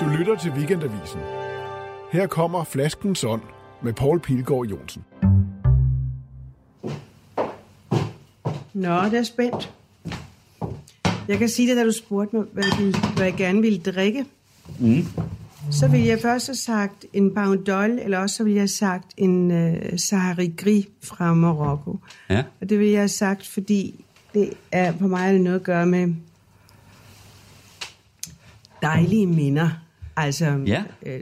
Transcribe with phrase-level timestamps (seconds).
[0.00, 1.20] Du lytter til Weekendavisen.
[2.12, 3.42] Her kommer Flaskens Ånd
[3.82, 5.04] med Paul Pilgaard Jonsen.
[8.74, 9.74] Nå, det er spændt.
[11.28, 14.24] Jeg kan sige det, da du spurgte mig, hvad, du, hvad jeg gerne ville drikke.
[14.78, 15.04] Mm.
[15.70, 19.06] Så ville jeg først have sagt en Boundol, eller også så ville jeg have sagt
[19.16, 21.98] en uh, Sahari Gris fra Marokko.
[22.30, 22.44] Ja.
[22.60, 24.04] Og det ville jeg have sagt, fordi
[24.34, 26.14] det er på mig er det noget at gøre med
[28.82, 29.87] dejlige minder.
[30.24, 30.84] Altså, Ja.
[31.06, 31.20] øh,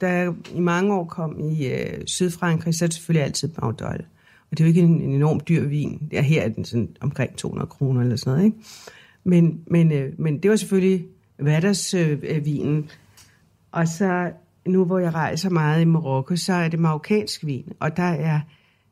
[0.00, 4.04] da jeg i mange år kom i øh, Sydfrankrig, så er det selvfølgelig altid Baudol.
[4.50, 6.08] Og det er jo ikke en, en enorm dyr vin.
[6.12, 8.56] Ja, her er den sådan omkring 200 kroner eller sådan noget, ikke?
[9.24, 11.04] Men, men, øh, men det var selvfølgelig
[11.36, 12.18] hverdagsvinen.
[12.22, 12.90] Øh, vinen.
[13.72, 14.30] og så
[14.66, 17.72] nu, hvor jeg rejser meget i Marokko, så er det marokkansk vin.
[17.80, 18.40] Og der er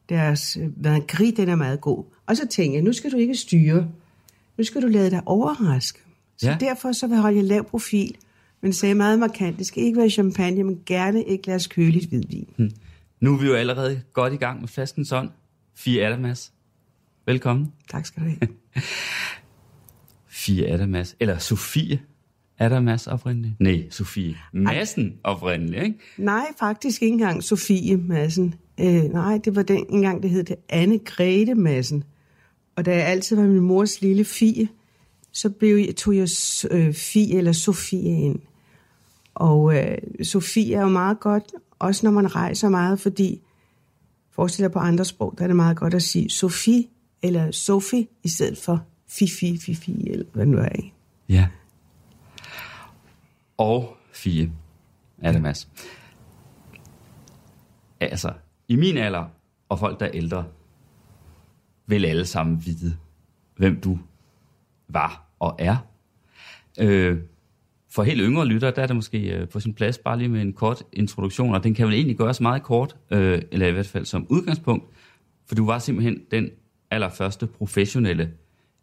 [0.09, 2.05] deres øh, gris, den er meget god.
[2.27, 3.89] Og så tænker jeg, nu skal du ikke styre.
[4.59, 5.99] Nu skal du lade dig overraske.
[6.39, 6.53] Så Ja.
[6.61, 6.67] ja.
[6.67, 8.15] derfor så vil jeg holde lav profil,
[8.67, 12.49] men sagde meget markant, det skal ikke være champagne, men gerne et glas køligt hvidvin.
[12.57, 12.71] Hmm.
[13.21, 15.31] Nu er vi jo allerede godt i gang med flaskens ånd.
[15.75, 16.53] Fie Adamas.
[17.27, 17.73] Velkommen.
[17.91, 18.39] Tak skal du have.
[20.29, 21.17] Fie Adamas.
[21.21, 22.01] Eller Sofie
[22.59, 23.61] Adamas oprindeligt.
[23.61, 25.99] Nej, Sofie Madsen oprindeligt, ikke?
[26.17, 28.55] nej, faktisk ikke engang Sofie Madsen.
[28.81, 32.05] Øh, nej, det var den engang, det hed det Anne Grete Madsen.
[32.77, 34.69] Og da jeg altid var min mors lille Fie,
[35.33, 36.29] så blev jeg, tog jeg
[36.71, 38.41] øh, Fie eller Sofie ind.
[39.37, 41.45] Og øh, Sofie er jo meget godt,
[41.79, 43.43] også når man rejser meget, fordi
[44.31, 46.85] forestil dig på andre sprog, der er det meget godt at sige Sofie
[47.23, 50.69] eller Sofie, i stedet for Fifi, Fifi, eller hvad det nu er.
[50.69, 50.93] Ikke?
[51.29, 51.49] Ja.
[53.59, 54.53] Og Fie
[55.23, 55.69] Adamas.
[58.01, 58.33] Altså,
[58.69, 59.25] i min alder,
[59.69, 60.45] og folk, der er ældre,
[61.87, 62.97] vil alle sammen vide,
[63.57, 63.99] hvem du
[64.89, 65.77] var og er.
[66.79, 67.19] Øh,
[67.97, 70.43] for helt yngre lyttere, der er det måske øh, på sin plads bare lige med
[70.43, 73.87] en kort introduktion, og den kan vel egentlig gøres meget kort, øh, eller i hvert
[73.87, 74.85] fald som udgangspunkt,
[75.47, 76.51] for du var simpelthen den
[76.91, 78.31] allerførste professionelle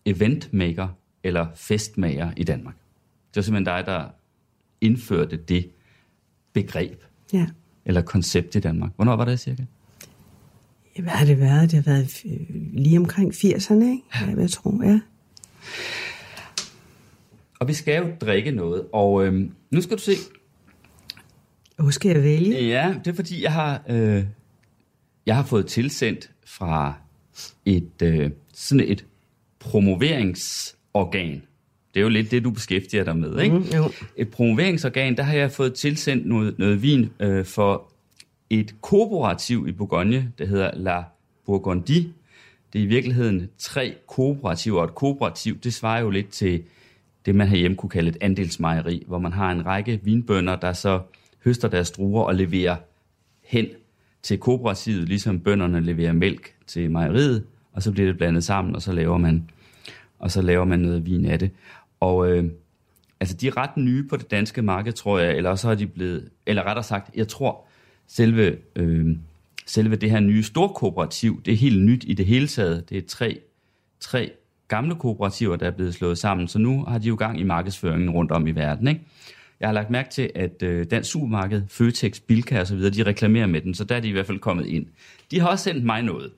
[0.05, 0.87] eventmaker
[1.23, 2.75] eller festmager i Danmark.
[3.29, 4.03] Det var simpelthen dig, der
[4.81, 5.69] indførte det
[6.53, 7.03] begreb
[7.33, 7.45] Ja.
[7.85, 8.91] eller koncept i Danmark.
[8.95, 9.63] Hvornår var det cirka?
[10.99, 11.71] Hvad har det været?
[11.71, 12.21] Det har været
[12.73, 14.01] lige omkring 80'erne, ikke?
[14.21, 14.39] Ja.
[14.41, 14.99] Jeg tror, ja.
[17.63, 20.11] Og vi skal jo drikke noget, og øhm, nu skal du se.
[21.77, 22.67] Hvor skal jeg vælge?
[22.67, 24.23] Ja, det er fordi, jeg har, øh,
[25.25, 26.93] jeg har fået tilsendt fra
[27.65, 29.05] et, øh, sådan et
[29.59, 31.41] promoveringsorgan.
[31.93, 33.55] Det er jo lidt det, du beskæftiger dig med, ikke?
[33.55, 33.91] Mm, jo.
[34.17, 37.91] Et promoveringsorgan, der har jeg fået tilsendt noget, noget vin øh, for
[38.49, 41.03] et kooperativ i Bourgogne, der hedder La
[41.45, 42.13] Bourgondie.
[42.73, 46.63] Det er i virkeligheden tre kooperativer, og et kooperativ, det svarer jo lidt til
[47.25, 51.01] det, man herhjemme kunne kalde et andelsmejeri, hvor man har en række vinbønder, der så
[51.43, 52.75] høster deres druer og leverer
[53.43, 53.67] hen
[54.23, 58.81] til kooperativet, ligesom bønderne leverer mælk til mejeriet, og så bliver det blandet sammen, og
[58.81, 59.49] så laver man,
[60.19, 61.51] og så laver man noget vin af det.
[61.99, 62.45] Og øh,
[63.19, 65.87] altså, de er ret nye på det danske marked, tror jeg, eller så er de
[65.87, 67.65] blevet, eller rettere sagt, jeg tror,
[68.07, 69.17] selve, øh,
[69.65, 72.89] selve det her nye storkooperativ, det er helt nyt i det hele taget.
[72.89, 73.39] Det er tre,
[73.99, 74.31] tre
[74.67, 78.09] gamle kooperativer, der er blevet slået sammen, så nu har de jo gang i markedsføringen
[78.09, 78.87] rundt om i verden.
[78.87, 79.01] Ikke?
[79.59, 83.03] Jeg har lagt mærke til, at øh, Dansk Supermarked, Føtex, Bilka og så videre, de
[83.03, 84.85] reklamerer med den, så der er de i hvert fald kommet ind.
[85.31, 86.31] De har også sendt mig noget.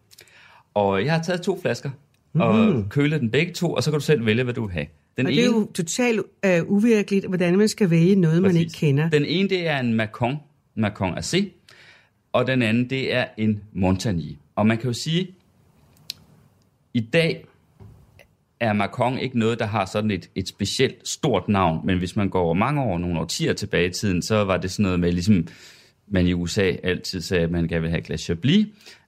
[0.74, 1.90] Og jeg har taget to flasker
[2.34, 4.86] og kølet den begge to, og så kan du selv vælge, hvad du vil have.
[5.18, 8.74] Den Og det er jo totalt uh, uvirkeligt, hvordan man skal vælge noget, man ikke
[8.74, 9.10] kender.
[9.10, 10.38] Den ene, det er en Macon,
[10.76, 11.52] Macon AC,
[12.34, 14.38] og den anden, det er en Montagny.
[14.56, 15.28] Og man kan jo sige,
[16.94, 17.46] i dag
[18.66, 22.30] er Macron ikke noget, der har sådan et, et specielt stort navn, men hvis man
[22.30, 25.12] går over mange år, nogle årtier tilbage i tiden, så var det sådan noget med,
[25.12, 25.48] ligesom
[26.08, 28.68] man i USA altid sagde, at man gerne vil have et glas Chablis,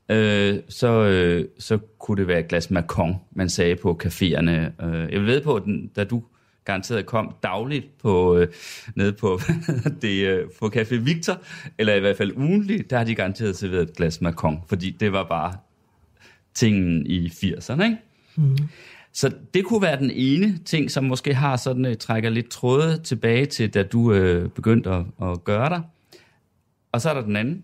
[0.09, 4.85] øh, så, øh, så kunne det være et glas Macron, man sagde på caféerne.
[4.85, 6.23] Øh, jeg ved på, at den, da du
[6.65, 8.47] garanteret kom dagligt på, øh,
[8.95, 9.39] nede på,
[10.01, 11.41] det, øh, på Café Victor,
[11.77, 15.11] eller i hvert fald ugenligt, der har de garanteret serveret et glas Macron, fordi det
[15.11, 15.53] var bare
[16.53, 17.97] tingen i 80'erne, ikke?
[18.35, 18.57] Mm.
[19.17, 22.97] Så det kunne være den ene ting, som måske har sådan, øh, trækker lidt tråde
[23.03, 25.81] tilbage til, da du øh, begyndte at, at gøre dig.
[26.91, 27.63] Og så er der den anden,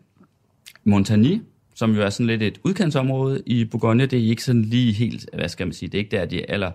[0.84, 1.42] Montagny,
[1.76, 4.06] som jo er sådan lidt et udkantsområde i Bourgogne.
[4.06, 6.50] Det er ikke sådan lige helt, hvad skal man sige, det er ikke der, de
[6.52, 6.72] aller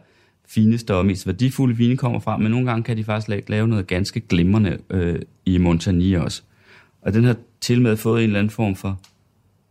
[0.49, 3.69] fineste og mest værdifulde vine kommer fra, men nogle gange kan de faktisk la- lave
[3.69, 6.43] noget ganske glimrende øh, i Montagny også.
[7.03, 9.01] Og den har til med fået en eller anden form for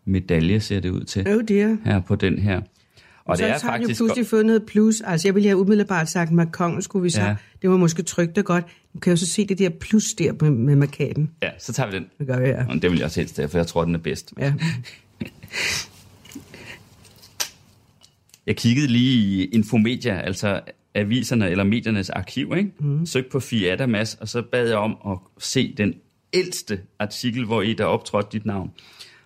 [0.06, 1.78] medalje, ser det ud til Oh dear.
[1.86, 2.62] her på den her.
[3.28, 4.00] Og så det er har den jo faktisk...
[4.00, 5.02] pludselig fået noget plus.
[5.02, 7.22] Altså, jeg ville have umiddelbart sagt, Macron skulle vi så.
[7.22, 7.36] Ja.
[7.62, 8.66] Det var måske trygt og godt.
[8.94, 11.32] Du kan jo så se det der plus der med, med markaden.
[11.44, 12.06] Ja, så tager vi den.
[12.20, 12.66] Det gør vi, ja.
[12.70, 14.34] Og det vil jeg også helst have, for jeg tror, den er bedst.
[14.40, 14.54] ja.
[18.48, 20.62] Jeg kiggede lige i Infomedia, altså
[20.96, 22.72] aviserne eller mediernes arkiv, ikke?
[22.80, 23.06] Mm.
[23.06, 25.94] Søgte på Fie Adamas, og så bad jeg om at se den
[26.34, 28.72] ældste artikel, hvor i der optrådte dit navn.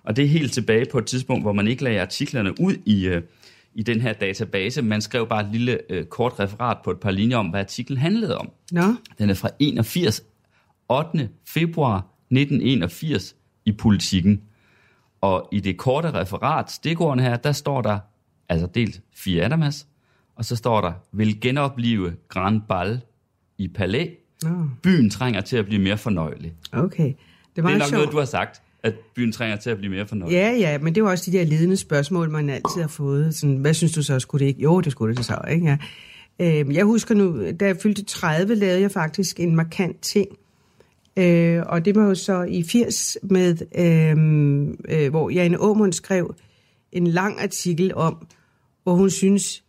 [0.04, 3.08] Og det er helt tilbage på et tidspunkt, hvor man ikke lagde artiklerne ud i,
[3.08, 3.22] øh,
[3.76, 4.82] i den her database.
[4.82, 7.98] Man skrev bare et lille øh, kort referat på et par linjer om, hvad artiklen
[7.98, 8.50] handlede om.
[8.72, 10.22] Nå, Den er fra 81,
[10.90, 11.30] 8.
[11.48, 11.98] februar
[12.32, 13.36] 1981
[13.66, 14.42] i politikken.
[15.22, 18.00] Og i det korte referat, stikordene her, der står der,
[18.50, 19.88] altså delt Fie Adamas,
[20.36, 23.02] og så står der, vil genopleve Grand Bal
[23.58, 24.06] i Palæ.
[24.44, 24.50] Nå.
[24.84, 26.54] Byen trænger til at blive mere fornøjelig.
[26.74, 27.06] okay.
[27.08, 27.16] Det
[27.56, 27.92] Det var er nok sjovt.
[28.00, 30.36] noget, du har sagt, at byen trænger til at blive mere fornøjelig.
[30.36, 33.36] Ja, ja, men det var også de der ledende spørgsmål, man altid har fået.
[33.36, 34.62] Sådan, hvad synes du så, skulle det ikke?
[34.62, 35.66] Jo, det skulle det så, ikke?
[35.66, 35.78] Ja.
[36.40, 40.28] Øh, jeg husker nu, da jeg fyldte 30, lavede jeg faktisk en markant ting.
[41.18, 46.36] Øh, og det var jo så i 80, med, øh, øh, hvor Jane Aumund skrev
[46.92, 48.28] en lang artikel om,
[48.84, 49.64] hvor hun synes,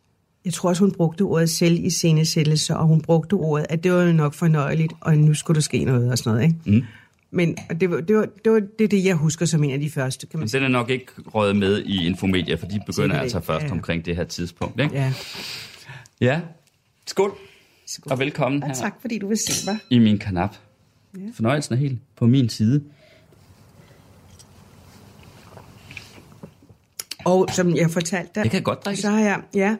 [0.45, 3.93] jeg tror også, hun brugte ordet selv i scenesættelse, og hun brugte ordet, at det
[3.93, 6.81] var nok fornøjeligt, og nu skulle der ske noget og sådan noget, ikke?
[6.81, 6.87] Mm.
[7.35, 9.91] Men det, var, det, var, det var det, det, jeg husker som en af de
[9.91, 10.59] første, kan man Men sige.
[10.61, 13.71] den er nok ikke røget med i Infomedia, for de begynder Sikkert altså først Ja,
[13.71, 14.81] omkring det her tidspunkt.
[14.81, 14.95] Ikke?
[14.95, 15.13] Ja.
[16.21, 16.41] ja.
[17.07, 17.33] Skål,
[17.87, 18.13] Skål.
[18.13, 19.79] og velkommen Og her tak, fordi du vil se mig.
[19.91, 20.57] i min kanap.
[21.17, 21.21] Ja.
[21.35, 22.83] Fornøjelsen er helt på min side.
[27.25, 29.01] Og som jeg fortalte dig, Det kan godt drikkes.
[29.03, 29.77] så har jeg, ja,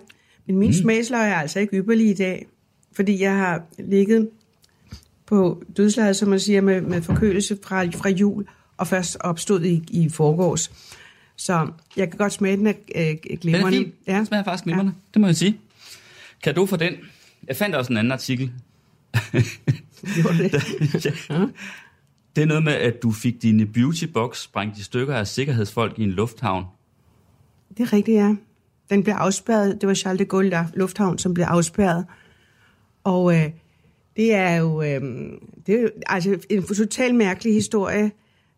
[0.47, 0.73] men min mm.
[0.73, 2.47] smagsløg er altså ikke ypperlig i dag,
[2.93, 4.31] fordi jeg har ligget
[5.33, 8.47] på dødslejet, som man siger, med, med forkølelse fra, fra jul,
[8.77, 10.73] og først opstod i, i forgårs.
[11.37, 13.93] Så jeg kan godt smage den af øh, Den er glimrende.
[14.07, 14.25] Ja.
[14.25, 14.93] Smager faktisk glimrende.
[14.97, 15.01] Ja.
[15.15, 15.59] Det må jeg sige.
[16.43, 16.93] Kan du for den?
[17.49, 18.53] Jeg fandt også en anden artikel.
[19.33, 19.45] Det.
[21.31, 21.47] ja.
[22.37, 26.03] Det er noget med, at du fik dine beautybox sprængt i stykker af sikkerhedsfolk i
[26.03, 26.65] en lufthavn.
[27.79, 28.35] Det er rigtigt, ja.
[28.91, 29.81] Den blev afspærret.
[29.81, 32.07] Det var Charles de Gaulle der- Lufthavn, som blev afspærret.
[33.05, 33.51] Og øh,
[34.17, 35.01] det er jo, øh,
[35.67, 38.11] det er jo altså en totalt mærkelig historie.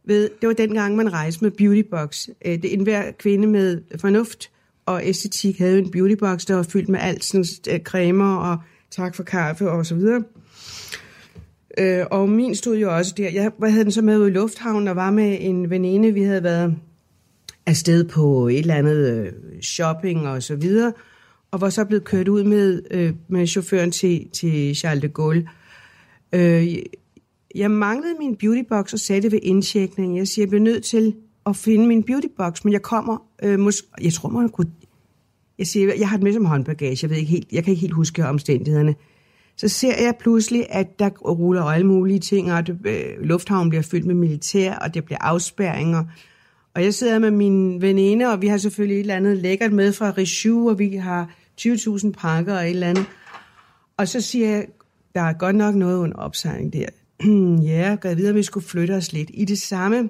[0.07, 2.29] Ved, det var dengang, man rejste med beautybox.
[2.45, 4.51] Øh, det enhver kvinde med fornuft
[4.87, 8.59] og æstetik havde en beautybox, der var fyldt med alt sådan øh, cremer og
[8.91, 10.23] tak for kaffe og så videre.
[11.79, 13.31] Øh, og min stod jo også der.
[13.31, 16.15] Jeg havde den så med ud i lufthavnen og var med en veninde.
[16.15, 16.77] Vi havde været
[17.67, 20.93] afsted på et eller andet øh, shopping og så videre,
[21.55, 25.49] og var så blevet kørt ud med, øh, med chaufføren til, til Charles de Gaulle.
[26.33, 26.77] Øh,
[27.55, 30.19] jeg manglede min beautybox og sagde det ved indtjekning.
[30.19, 31.15] Jeg siger, jeg bliver nødt til
[31.47, 34.71] at finde min beautybox, men jeg kommer, øh, mås- jeg tror, man kunne...
[35.59, 37.81] Jeg siger, jeg har det med som håndbagage, jeg, ved ikke helt, jeg kan ikke
[37.81, 38.95] helt huske omstændighederne.
[39.57, 43.83] Så ser jeg pludselig, at der ruller alle mulige ting, og det, øh, lufthavnen bliver
[43.83, 46.05] fyldt med militær, og der bliver afspærringer.
[46.75, 49.93] Og jeg sidder med min veninde, og vi har selvfølgelig et eller andet lækkert med
[49.93, 53.07] fra Richoux, og vi har 20.000 pakker og et eller andet.
[53.97, 54.67] Og så siger jeg,
[55.15, 56.87] der er godt nok noget under opsejling der.
[57.73, 59.31] ja, jeg videre, vi skulle flytte os lidt.
[59.35, 60.09] I det samme,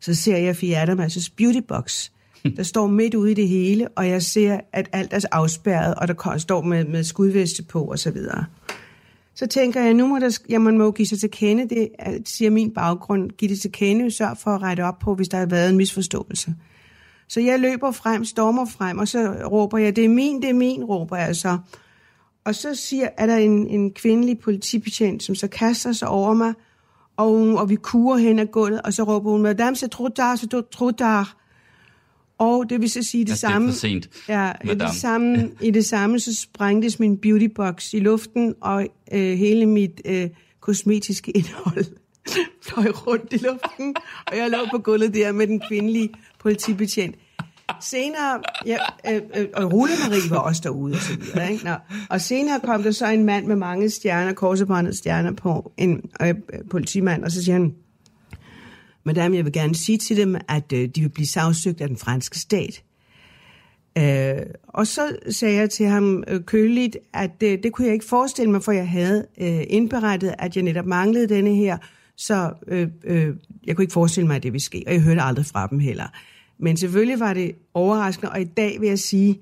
[0.00, 2.10] så ser jeg Fie Beauty beautybox.
[2.56, 6.08] Der står midt ude i det hele, og jeg ser, at alt er afspærret, og
[6.08, 8.44] der står med, med skudveste på og så videre.
[9.34, 11.88] Så tænker jeg, nu må der, ja, man må give sig til kende, det
[12.28, 15.38] siger min baggrund, giv det til kende, sørg for at rette op på, hvis der
[15.38, 16.54] har været en misforståelse.
[17.28, 20.54] Så jeg løber frem, stormer frem, og så råber jeg, det er min, det er
[20.54, 21.58] min, råber jeg så.
[22.44, 26.54] Og så siger, er der en, en kvindelig politibetjent, som så kaster sig over mig,
[27.16, 30.08] og, hun- og vi kurer hen ad gulvet, og så råber hun, Madame, c'est trop
[30.16, 31.26] tard, c'est trop tard.
[32.38, 33.72] Og det vil så sige det Altså, det er samme.
[33.72, 38.86] sent, Ja, i det, samme, i det samme, så sprængtes min beautybox i luften, og
[39.12, 40.28] øh, hele mit øh,
[40.60, 41.84] kosmetiske indhold
[42.62, 43.94] fløj rundt i luften,
[44.26, 47.16] og jeg lå på gulvet der med den kvindelige politibetjent.
[47.80, 48.76] Senere, ja,
[49.10, 51.64] øh, øh, og Rune Marie var også derude og så videre, ikke?
[51.64, 51.74] Nå.
[52.10, 56.28] Og senere kom der så en mand med mange stjerner, korsebåndet stjerner på, en øh,
[56.28, 56.34] øh,
[56.70, 57.74] politimand, og så siger han,
[59.04, 61.96] Madame, jeg vil gerne sige til dem, at øh, de vil blive sagsøgt af den
[61.96, 62.82] franske stat.
[63.98, 68.06] Øh, og så sagde jeg til ham øh, køligt, at øh, det kunne jeg ikke
[68.06, 71.78] forestille mig, for jeg havde øh, indberettet, at jeg netop manglede denne her,
[72.16, 73.34] så øh, øh,
[73.66, 75.78] jeg kunne ikke forestille mig, at det ville ske, og jeg hørte aldrig fra dem
[75.78, 76.06] heller.
[76.58, 79.40] Men selvfølgelig var det overraskende, og i dag vil jeg sige,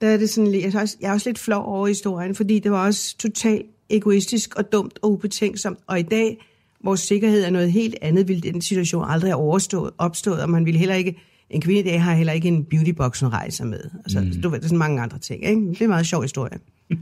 [0.00, 2.58] der er det sådan, jeg er, også, jeg er også lidt flov over historien, fordi
[2.58, 6.46] det var også totalt egoistisk og dumt og ubetænksomt, og i dag,
[6.80, 10.64] hvor sikkerhed er noget helt andet, ville den situation aldrig have overstået, opstået, og man
[10.64, 11.16] ville heller ikke
[11.50, 13.80] en kvinde i dag har heller ikke en beautybox, hun rejser med.
[14.04, 14.42] Altså, mm.
[14.42, 15.44] du ved, der er sådan mange andre ting.
[15.44, 15.60] Ikke?
[15.60, 16.58] Det er en meget sjov historie.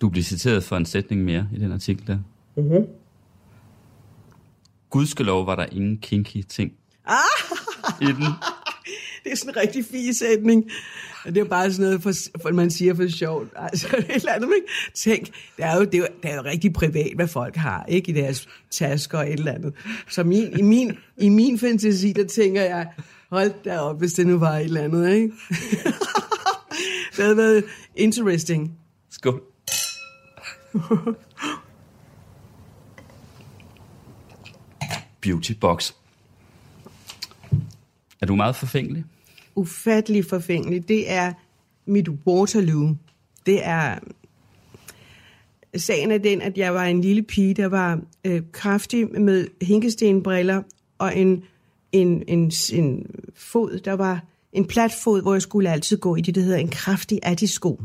[0.00, 2.18] Du bliver citeret for en sætning mere i den artikel der.
[2.56, 2.86] Mm-hmm.
[4.90, 6.72] Gudskelov var der ingen kinky ting
[7.06, 7.18] Ah!
[8.00, 8.24] i den.
[9.24, 10.64] Det er sådan en rigtig fin sætning.
[11.24, 12.12] Og det er bare sådan noget, for,
[12.42, 13.48] for man siger for sjovt.
[13.56, 14.66] Altså, et eller andet, ikke?
[14.94, 15.26] Tænk,
[15.56, 18.10] det er, jo, det, er jo, det er jo rigtig privat, hvad folk har, ikke?
[18.10, 19.74] I deres tasker og et eller andet.
[20.10, 22.88] Så min, i, min, i min fantasi, der tænker jeg,
[23.30, 25.32] hold da op, hvis det nu var et eller andet, ikke?
[27.16, 27.64] det havde været
[27.96, 28.72] interesting.
[29.10, 29.42] Skål.
[35.20, 35.92] Beauty box.
[38.20, 39.04] Er du meget forfængelig?
[39.58, 40.88] ufattelig forfængelig.
[40.88, 41.32] Det er
[41.86, 42.94] mit Waterloo.
[43.46, 43.98] Det er...
[45.76, 50.62] Sagen er den, at jeg var en lille pige, der var øh, kraftig med hinkestenbriller
[50.98, 51.44] og en,
[51.92, 56.34] en, en, en fod, der var en platfod, hvor jeg skulle altid gå i det,
[56.34, 57.82] der hedder en kraftig adisko.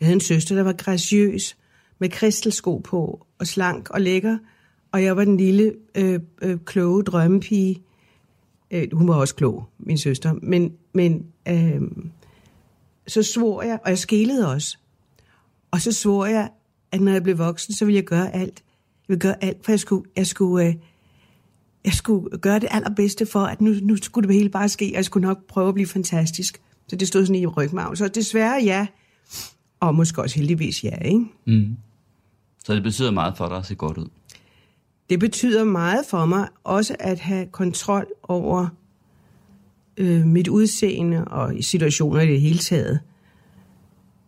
[0.00, 1.56] Jeg havde en søster, der var graciøs,
[1.98, 4.38] med kristelsko på, og slank og lækker,
[4.92, 7.82] og jeg var den lille, øh, øh, kloge drømmepige,
[8.70, 10.32] Øh, hun var også klog, min søster.
[10.42, 11.82] Men, men øh,
[13.06, 14.78] så svor jeg, og jeg skilede også.
[15.70, 16.50] Og så svor jeg,
[16.92, 18.62] at når jeg blev voksen, så ville jeg gøre alt.
[18.64, 20.74] Jeg ville gøre alt, for jeg skulle, jeg skulle, øh,
[21.84, 24.96] jeg skulle gøre det allerbedste for, at nu, nu skulle det hele bare ske, og
[24.96, 26.62] jeg skulle nok prøve at blive fantastisk.
[26.88, 27.96] Så det stod sådan i rygmagen.
[27.96, 28.86] Så desværre ja,
[29.80, 31.24] og måske også heldigvis ja, ikke?
[31.46, 31.76] Mm.
[32.64, 34.08] Så det betyder meget for dig at se godt ud.
[35.10, 38.68] Det betyder meget for mig også at have kontrol over
[39.96, 43.00] øh, mit udseende og situationer i det hele taget.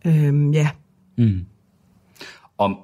[0.06, 0.70] Øh, ja.
[1.18, 1.44] Mm.
[2.58, 2.78] Om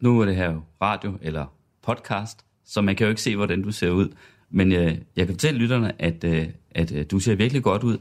[0.00, 1.46] nu er det her jo radio eller
[1.82, 4.08] podcast, så man kan jo ikke se, hvordan du ser ud.
[4.50, 7.98] Men øh, jeg kan fortælle lytterne, at, øh, at øh, du ser virkelig godt ud,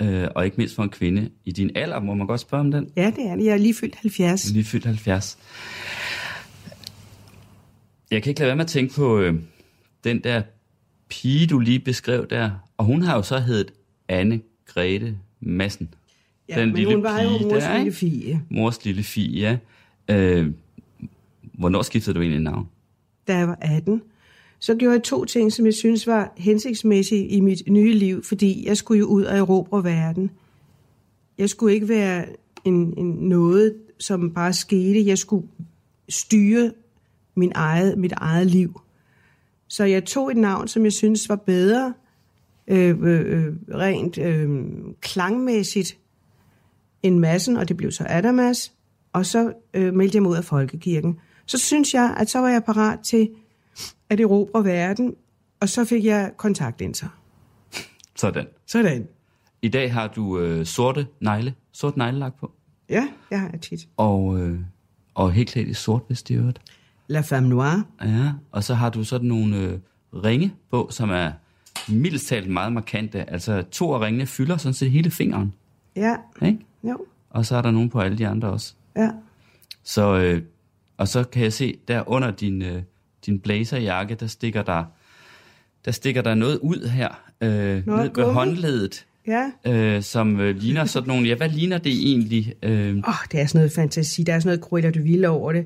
[0.00, 2.00] øh, og ikke mindst for en kvinde i din alder.
[2.00, 2.90] Må man godt spørge om den?
[2.96, 3.44] Ja, det er det.
[3.44, 4.52] Jeg er lige fyldt 70.
[4.52, 5.38] Lige fyldt 70.
[8.10, 9.34] Jeg kan ikke lade være med at tænke på øh,
[10.04, 10.42] den der
[11.08, 12.50] pige, du lige beskrev der.
[12.76, 13.72] Og hun har jo så heddet
[14.08, 15.94] Anne Grete Madsen.
[16.48, 17.96] Ja, den men lille hun var jo mors der, lille ikke?
[17.96, 18.42] fie.
[18.50, 19.58] Mors lille fie, ja.
[20.08, 20.50] Øh,
[21.42, 22.68] hvornår skiftede du egentlig navn?
[23.28, 24.02] Da jeg var 18,
[24.62, 28.66] så gjorde jeg to ting, som jeg synes var hensigtsmæssige i mit nye liv, fordi
[28.66, 30.30] jeg skulle jo ud og erobre verden.
[31.38, 32.26] Jeg skulle ikke være
[32.64, 35.06] en, en noget, som bare skete.
[35.06, 35.48] Jeg skulle
[36.08, 36.72] styre
[37.34, 38.80] min eget, mit eget liv.
[39.68, 41.94] Så jeg tog et navn, som jeg synes var bedre,
[42.68, 44.64] øh, øh, øh rent øh,
[45.00, 45.98] klangmæssigt,
[47.02, 48.72] end massen, og det blev så Adamas,
[49.12, 51.18] og så øh, meldte jeg mig ud af folkekirken.
[51.46, 53.28] Så synes jeg, at så var jeg parat til
[54.10, 55.14] at erobre verden,
[55.60, 57.08] og så fik jeg kontaktlinser.
[58.16, 58.46] Sådan.
[58.66, 59.08] Sådan.
[59.62, 62.52] I dag har du øh, sorte negle, sort neglelak på,
[62.88, 63.88] Ja, jeg har tit.
[63.96, 64.58] og, øh,
[65.14, 66.52] og helt klædt i sort, hvis det er.
[67.08, 67.84] La Femme Noire.
[68.04, 69.78] Ja, og så har du sådan nogle øh,
[70.24, 71.32] ringe på, som er
[71.88, 73.30] mildest talt meget markante.
[73.30, 75.54] Altså to af ringene fylder sådan set hele fingeren,
[75.96, 76.58] Ja, ikke?
[76.84, 78.74] jo, Og så er der nogen på alle de andre også.
[78.96, 79.10] ja.
[79.84, 80.42] Så, øh,
[80.96, 82.82] og så kan jeg se, der under din, øh,
[83.26, 84.84] din blazerjakke, der stikker der,
[85.84, 87.08] der stikker der noget ud her,
[87.40, 88.32] øh, ned ved gummi.
[88.32, 92.54] håndledet, Ja, øh, som øh, ligner sådan nogle, ja, hvad ligner det egentlig?
[92.62, 94.22] Øh, åh, oh, det er sådan noget fantasi.
[94.22, 95.64] Der er sådan noget Cruella de Ville over det.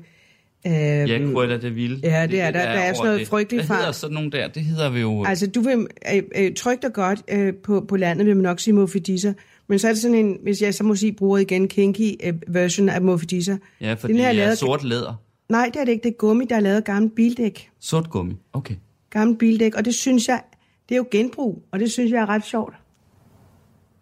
[0.65, 1.99] Uh, ja, Cruella de Vil.
[2.03, 2.51] Ja, det er der.
[2.51, 3.27] Der er sådan noget det.
[3.27, 4.47] frygteligt Hvad hedder sådan nogle der?
[4.47, 5.23] Det hedder vi jo...
[5.25, 8.59] Altså, du vil øh, øh, trygt og godt øh, på, på landet vil man nok
[8.59, 9.33] sige Mofidisser,
[9.67, 12.33] men så er det sådan en, hvis jeg så må sige, bruger igen kinky øh,
[12.47, 13.57] version af Mofidisser.
[13.81, 15.21] ja, fordi den her er det er lavet- sort læder.
[15.49, 16.03] Nej, det er det ikke.
[16.03, 17.69] Det er gummi, der er lavet af gammel bildæk.
[17.79, 18.75] Sort gummi, okay.
[19.09, 20.43] Gammel bildæk, og det synes jeg,
[20.89, 22.73] det er jo genbrug, og det synes jeg er ret sjovt.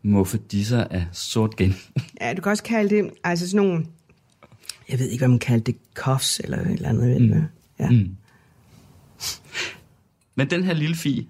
[0.04, 1.74] Muffe disser af sort gen.
[2.22, 3.86] Ja, du kan også kalde det, altså sådan nogle,
[4.90, 7.22] jeg ved ikke, hvad man kalder det, cuffs eller et eller andet.
[7.22, 7.42] Mm.
[7.80, 7.90] Ja.
[7.90, 8.16] Mm.
[10.36, 11.30] Men den her lille fi,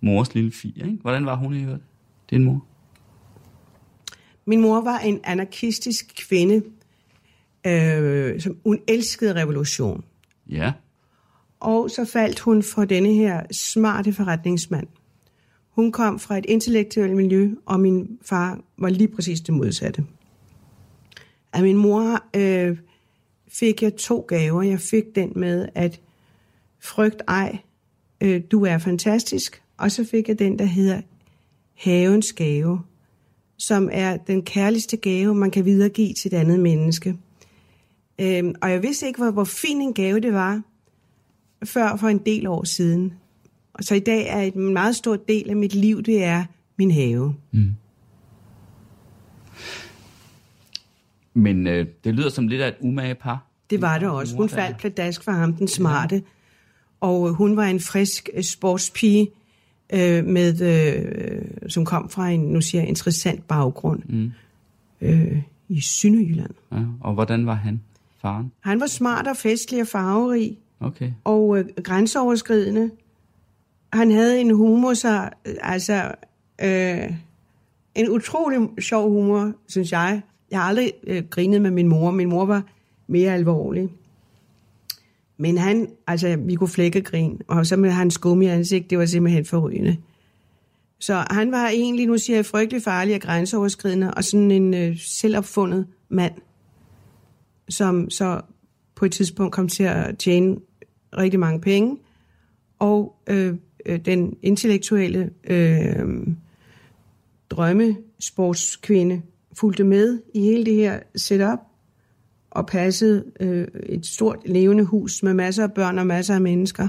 [0.00, 0.98] mors lille fi, ikke?
[1.02, 1.82] hvordan var hun i øvrigt?
[2.30, 2.64] Din mor?
[4.44, 6.62] Min mor var en anarkistisk kvinde,
[7.66, 10.04] øh, som hun elskede revolution.
[10.48, 10.72] Ja.
[11.60, 14.86] Og så faldt hun for denne her smarte forretningsmand.
[15.70, 20.04] Hun kom fra et intellektuelt miljø, og min far var lige præcis det modsatte.
[21.52, 22.78] Af min mor øh,
[23.48, 24.62] fik jeg to gaver.
[24.62, 26.00] Jeg fik den med, at
[26.80, 27.58] frygt ej,
[28.20, 29.62] øh, du er fantastisk.
[29.76, 31.00] Og så fik jeg den, der hedder
[31.74, 32.80] havens gave,
[33.58, 37.16] som er den kærligste gave, man kan videregive til et andet menneske.
[38.20, 40.62] Øh, og jeg vidste ikke, hvor, hvor fin en gave det var,
[41.64, 43.12] før for en del år siden.
[43.72, 46.44] Og så i dag er en meget stor del af mit liv, det er
[46.76, 47.34] min have.
[51.34, 53.46] Men øh, det lyder som lidt af et umage par.
[53.70, 54.36] Det var det også.
[54.36, 56.22] Hun faldt pladask for ham, den smarte.
[57.00, 59.30] Og øh, hun var en frisk øh, sportspige,
[59.92, 64.32] øh, med, øh, som kom fra en, nu siger jeg, interessant baggrund mm.
[65.00, 66.54] øh, i Sønderjylland.
[66.72, 67.80] Ja, og hvordan var han,
[68.22, 68.52] faren?
[68.60, 71.12] Han var smart og festlig og farverig Okay.
[71.24, 72.90] og øh, grænseoverskridende.
[73.92, 75.28] Han havde en humor, så
[75.60, 76.12] altså
[76.62, 77.12] øh,
[77.94, 80.22] en utrolig sjov humor, synes jeg.
[80.50, 82.10] Jeg har aldrig øh, grinet med min mor.
[82.10, 82.62] Min mor var
[83.06, 83.88] mere alvorlig.
[85.38, 89.06] Men han, altså, vi kunne flække grin, og så med hans gummi ansigt, det var
[89.06, 89.96] simpelthen forrygende.
[91.00, 94.96] Så han var egentlig, nu siger jeg, frygtelig farlig og grænseoverskridende, og sådan en øh,
[94.98, 96.34] selvopfundet mand,
[97.70, 98.40] som så
[98.94, 100.56] på et tidspunkt kom til at tjene
[101.16, 101.96] rigtig mange penge,
[102.78, 103.54] og øh,
[103.86, 106.26] øh, den intellektuelle øh,
[107.50, 109.22] drømmesportskvinde
[109.52, 111.58] fulgte med i hele det her setup,
[112.50, 116.88] og passede øh, et stort levende hus med masser af børn og masser af mennesker,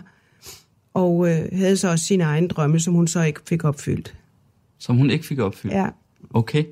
[0.93, 4.15] og øh, havde så også sine egne drømme, som hun så ikke fik opfyldt.
[4.77, 5.73] Som hun ikke fik opfyldt?
[5.73, 5.89] Ja,
[6.33, 6.63] Okay.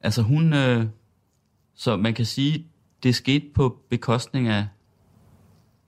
[0.00, 0.52] Altså hun...
[0.52, 0.86] Øh,
[1.74, 2.66] så man kan sige,
[3.04, 4.66] det skete på bekostning af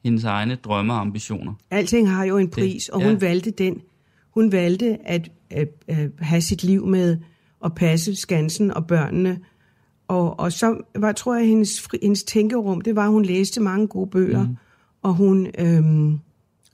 [0.04, 1.54] hendes egne drømme og ambitioner.
[1.70, 3.08] alting har jo en pris, og ja.
[3.08, 3.80] hun valgte den.
[4.30, 7.18] Hun valgte at, at, at have sit liv med
[7.64, 9.38] at passe Skansen og børnene.
[10.08, 13.86] Og, og så var, tror jeg, hendes, hendes tænkerum, det var, at hun læste mange
[13.86, 14.42] gode bøger.
[14.42, 14.56] Mm.
[15.02, 16.18] Og hun, øhm,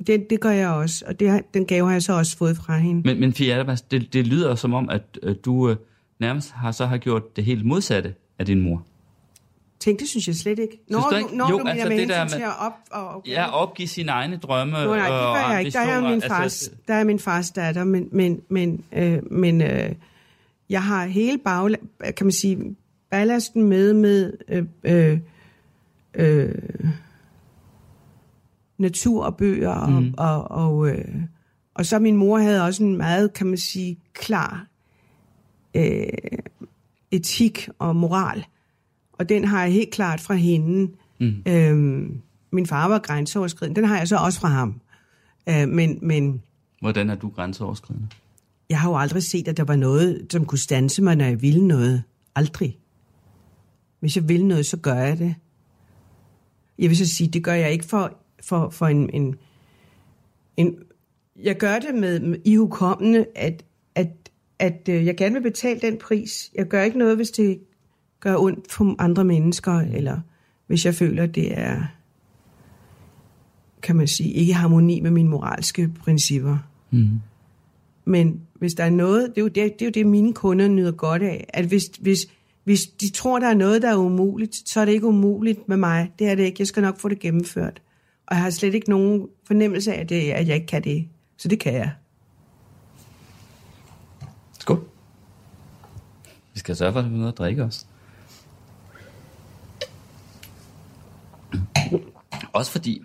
[0.07, 2.79] det, det gør jeg også, og det, den gave har jeg så også fået fra
[2.79, 3.03] hende.
[3.03, 5.77] Men, men Fia Adabas, det, det lyder som om, at øh, du øh,
[6.21, 8.87] nærmest har så har gjort det helt modsatte af din mor.
[9.83, 10.81] Tænk, det synes jeg slet ikke.
[10.89, 11.37] Når du ikke?
[11.37, 12.73] når Jo, du mener altså med det der med- til at op...
[12.91, 13.31] Og, okay.
[13.31, 15.79] Ja, opgive sine egne drømme Nå, nej, det og gør jeg ikke.
[15.79, 19.61] Der er min fars, Altså, der er min fars datter, men, men, men, øh, men
[19.63, 19.93] øh,
[20.71, 21.77] jeg har hele bag,
[22.17, 22.77] kan man sige,
[23.11, 25.19] ballasten med med øh, øh,
[26.15, 26.55] øh,
[28.79, 30.15] natur og bøger, og, mm.
[30.19, 31.15] og, og, øh,
[31.75, 34.67] og så min mor havde også en meget, kan man sige, klar
[35.75, 36.07] øh,
[37.11, 38.45] etik og moral,
[39.23, 40.93] og den har jeg helt klart fra hende.
[41.21, 41.43] Mm.
[41.49, 44.81] Øhm, min far var grænseoverskridende, den har jeg så også fra ham.
[45.49, 46.43] Øh, men, men
[46.81, 48.09] Hvordan er du grænseoverskridende?
[48.73, 51.43] jeg har jo aldrig set, at der var noget, som kunne stanse mig, når jeg
[51.43, 52.03] ville noget.
[52.35, 52.79] Aldrig.
[54.01, 55.35] Hvis jeg vil noget, så gør jeg det.
[56.79, 59.35] Jeg vil så sige, det gør jeg ikke for, for, for en, en,
[60.57, 60.77] en...
[61.43, 65.99] Jeg gør det med, med ihukommende, at, at, at øh, jeg gerne vil betale den
[65.99, 66.51] pris.
[66.55, 67.61] Jeg gør ikke noget, hvis det
[68.23, 70.21] gør ondt for andre mennesker, eller
[70.67, 71.83] hvis jeg føler, det er,
[73.83, 76.59] kan man sige, ikke i harmoni med mine moralske principper.
[76.91, 77.21] Mm.
[78.05, 80.69] Men hvis der er noget, det er jo det, det, er jo det mine kunder
[80.69, 82.27] nyder godt af, at hvis, hvis,
[82.65, 85.77] hvis de tror, der er noget, der er umuligt, så er det ikke umuligt med
[85.77, 86.13] mig.
[86.19, 86.57] Det er det ikke.
[86.59, 87.83] Jeg skal nok få det gennemført.
[88.27, 91.09] Og jeg har slet ikke nogen fornemmelse af, det, at jeg ikke kan det.
[91.37, 91.91] Så det kan jeg.
[94.59, 94.85] Skål.
[96.55, 97.87] Vi skal sørge for, at vi noget at drikke også.
[102.53, 103.03] Også fordi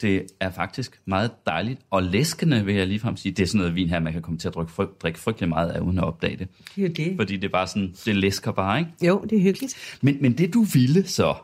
[0.00, 3.32] det er faktisk meget dejligt og læskende, vil jeg ligefrem sige.
[3.32, 5.48] Det er sådan noget vin her, man kan komme til at drikke, fryg, drikke frygtelig
[5.48, 6.48] meget af, uden at opdage det.
[6.76, 7.16] Det er det.
[7.16, 8.90] Fordi det er bare sådan, det læsker bare, ikke?
[9.06, 9.98] Jo, det er hyggeligt.
[10.02, 11.34] Men, men det du ville så,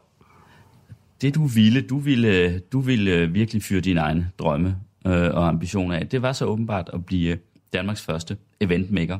[1.20, 5.96] det du ville, du ville, du ville virkelig fyre dine egne drømme øh, og ambitioner
[5.96, 7.38] af, det var så åbenbart at blive
[7.72, 9.18] Danmarks første eventmaker,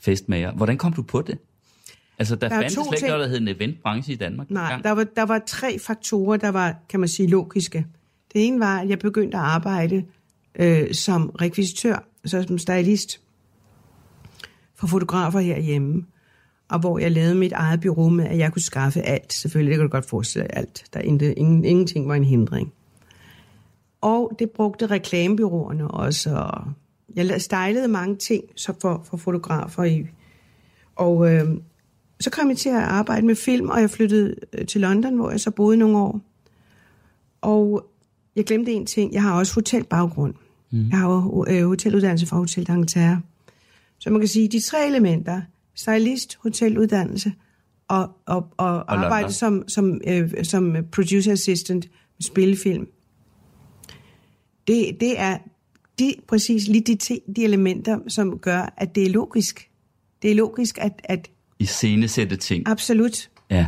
[0.00, 0.52] festmager.
[0.52, 1.38] Hvordan kom du på det?
[2.22, 4.50] Altså, der, Der er fandtes slet ikke noget, der hed en eventbranche i Danmark.
[4.50, 4.84] Nej, dengang.
[4.84, 7.86] der var, der var tre faktorer, der var, kan man sige, logiske.
[8.32, 10.04] Det ene var, at jeg begyndte at arbejde
[10.54, 13.20] øh, som rekvisitør, så som stylist
[14.74, 16.06] for fotografer herhjemme.
[16.70, 19.32] Og hvor jeg lavede mit eget bureau med, at jeg kunne skaffe alt.
[19.32, 20.84] Selvfølgelig, det kan du godt forestille dig alt.
[20.92, 22.72] Der er intet, ingen, ingenting var en hindring.
[24.00, 26.34] Og det brugte reklamebyråerne også.
[26.34, 26.64] Og
[27.14, 29.84] jeg stylede mange ting så for, for fotografer.
[29.84, 30.06] I,
[30.96, 31.44] og øh,
[32.22, 35.30] så kom jeg til at arbejde med film, og jeg flyttede øh, til London, hvor
[35.30, 36.20] jeg så boede nogle år.
[37.40, 37.86] Og
[38.36, 39.12] jeg glemte en ting.
[39.12, 40.34] Jeg har også hotelbaggrund.
[40.70, 40.88] Mm.
[40.88, 43.16] Jeg har jo øh, hoteluddannelse fra Hotel d'Angleterre.
[43.98, 45.42] Så man kan sige, de tre elementer,
[45.74, 47.32] stylist, hoteluddannelse
[47.88, 49.32] og, og, og, og arbejde London.
[49.32, 52.86] som, som, øh, som producer assistant med spillefilm,
[54.66, 55.38] det, det er
[55.98, 59.70] de, præcis lige de, te, de elementer, som gør, at det er logisk.
[60.22, 62.68] Det er logisk, at, at I scenesætte ting.
[62.68, 63.66] absolut, Ja.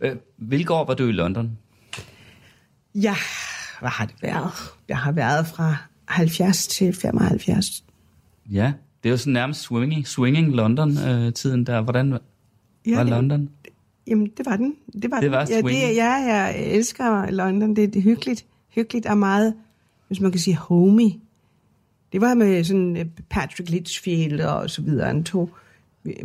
[0.00, 1.58] Øh, hvilke år var du i London?
[2.94, 3.14] ja,
[3.80, 4.50] hvad har det været?
[4.88, 7.84] Jeg har været fra 70 til 75.
[8.50, 11.80] Ja, det er jo sådan nærmest swinging, swinging London-tiden der.
[11.80, 12.20] Hvordan var
[12.86, 13.48] Ja, London?
[14.06, 14.74] Jamen, det var den.
[15.02, 15.54] Det var, Det var den.
[15.54, 15.60] ja,
[15.90, 17.76] det, ja, jeg elsker London.
[17.76, 18.46] Det, det er hyggeligt.
[18.74, 19.54] Hyggeligt og meget,
[20.08, 21.10] hvis man kan sige, homey.
[22.12, 25.06] Det var med sådan øh, Patrick Litchfield og så videre.
[25.06, 25.63] Han tog øh,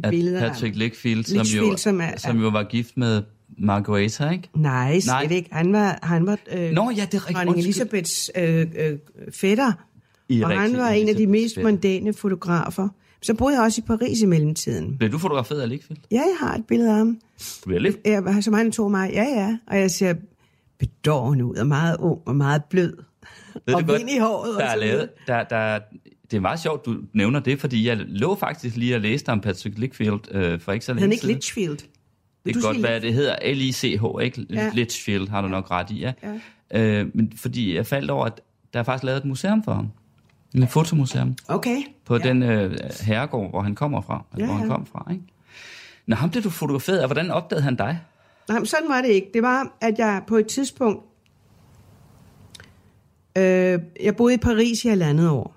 [0.09, 0.41] billeder.
[0.43, 3.21] af- Patrick Lickfield, som, jo, som er- som jo var gift med
[3.57, 4.49] Margareta, ikke?
[4.55, 5.27] Nej, slet Nej.
[5.31, 5.49] ikke.
[5.51, 7.57] Han var, han var øh, Nå, ja, det er dronning.
[7.59, 8.97] Elisabeths øh, øh,
[9.33, 9.71] fætter.
[10.29, 11.71] I og han var en af de mest fætter.
[11.71, 12.89] mondæne fotografer.
[13.21, 14.97] Så boede jeg også i Paris i mellemtiden.
[14.97, 15.99] Blev du fotograferet af Lickfield?
[16.11, 17.17] Ja, jeg har et billede af ham.
[17.67, 17.91] Really?
[18.05, 19.09] Jeg, som han tog mig.
[19.13, 19.57] Ja, ja.
[19.67, 20.13] Og jeg ser
[20.79, 22.93] bedårende ud, og meget ung, og meget blød.
[23.65, 24.55] Ved og vind i håret.
[24.59, 25.79] Der og er lavet, der, der,
[26.31, 29.41] det er meget sjovt, du nævner det, fordi jeg lå faktisk lige at læse om
[29.41, 31.35] Patrick Lickfield øh, for ikke så længe Han ikke siden.
[31.35, 31.77] Litchfield.
[32.45, 34.45] Det kan godt være, det hedder L-I-C-H, ikke?
[34.49, 34.71] Ja.
[34.73, 36.13] Litchfield har du nok ret i, ja.
[36.73, 36.99] Ja.
[37.01, 38.41] Øh, men fordi jeg faldt over, at
[38.73, 39.87] der er faktisk lavet et museum for ham.
[40.55, 41.77] En fotomuseum Okay.
[42.05, 42.21] på ja.
[42.23, 42.29] ja.
[42.29, 44.25] den øh, herregård, hvor han kommer fra.
[44.37, 44.73] Ja, Ja, hvor han ja.
[44.75, 45.23] kom fra, ikke?
[46.07, 47.07] Nå, ham blev du fotograferet af.
[47.07, 47.99] Hvordan opdagede han dig?
[48.47, 49.27] Nej, men sådan var det ikke.
[49.33, 51.03] Det var, at jeg på et tidspunkt...
[53.37, 55.55] Øh, jeg boede i Paris i halvandet år.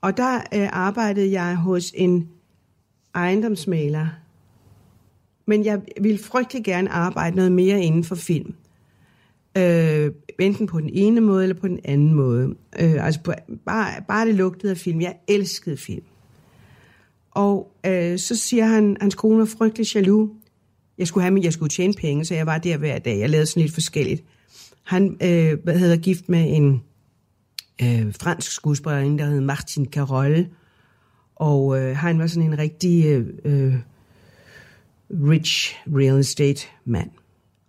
[0.00, 2.28] Og der øh, arbejdede jeg hos en
[3.14, 4.06] ejendomsmaler.
[5.46, 8.54] Men jeg ville frygtelig gerne arbejde noget mere inden for film.
[9.56, 12.54] Øh, enten på den ene måde eller på den anden måde.
[12.78, 13.32] Øh, altså på,
[13.66, 15.00] bare, bare det lugtede af film.
[15.00, 16.04] Jeg elskede film.
[17.30, 20.30] Og øh, så siger han, hans kone var frygtelig jaloux.
[20.98, 23.18] Jeg skulle, have, min- jeg skulle tjene penge, så jeg var der hver dag.
[23.18, 24.24] Jeg lavede sådan lidt forskelligt.
[24.82, 26.82] Han øh, hvad hedder gift med en
[27.82, 30.46] øh, fransk skuespillerinde, der hed Martin Carol.
[31.36, 33.74] Og øh, han var sådan en rigtig øh, øh,
[35.10, 37.10] rich real estate mand.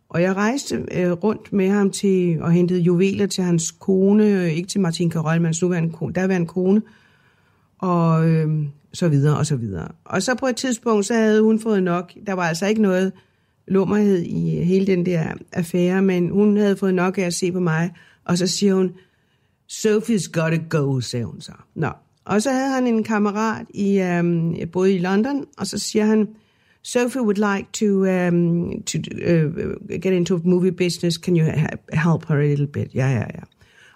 [0.10, 4.52] Og jeg rejste øh, rundt med ham til og hentede juveler til hans kone, øh,
[4.52, 6.82] ikke til Martin Carol, men hans nuværende kone, der var en kone,
[7.80, 9.88] og øh, så videre og så videre.
[10.06, 12.14] Og så på et tidspunkt, så havde hun fået nok.
[12.28, 13.12] Der var altså ikke noget
[13.68, 17.60] lummerhed i hele den der affære, men hun havde fået nok af at se på
[17.60, 17.94] mig,
[18.26, 18.92] og så siger hun,
[19.68, 21.52] Sophie's gotta go, sagde hun så.
[21.76, 21.90] Nå.
[22.26, 26.28] Og så havde han en kammerat, i, um, både i London, og så siger han,
[26.84, 31.18] Sophie would like to, um, to uh, get into movie business.
[31.18, 31.46] Can you
[31.94, 32.96] help her a little bit?
[32.96, 33.44] Ja, ja, ja.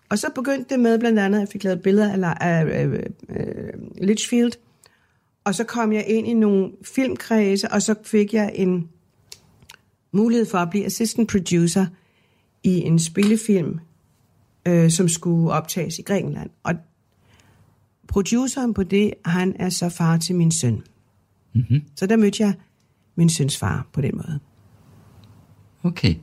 [0.09, 3.07] Og så begyndte det med blandt andet, at jeg fik lavet billeder af, af, af,
[3.29, 4.51] af Litchfield.
[5.43, 8.89] Og så kom jeg ind i nogle filmkredse, og så fik jeg en
[10.11, 11.85] mulighed for at blive assistant producer
[12.63, 13.79] i en spillefilm,
[14.67, 16.49] øh, som skulle optages i Grækenland.
[16.63, 16.73] Og
[18.07, 20.81] produceren på det, han er så far til min søn.
[21.53, 21.81] Mm-hmm.
[21.95, 22.53] Så der mødte jeg
[23.15, 24.39] min søns far på den måde.
[25.83, 26.15] Okay.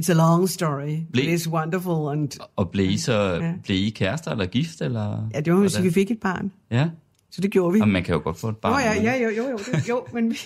[0.00, 2.18] It's a long story, but Ble- it's wonderful.
[2.18, 3.54] And, Og blev I så Ja.
[3.64, 4.80] blev I kærester eller gift?
[4.80, 5.28] Eller?
[5.34, 5.84] ja, det var, Hvordan?
[5.84, 6.52] vi fik et barn.
[6.70, 6.88] Ja.
[7.30, 7.80] Så det gjorde vi.
[7.80, 8.72] Og man kan jo godt få et barn.
[8.72, 10.36] Nå ja, ja, jo, jo, jo, det, jo, men vi,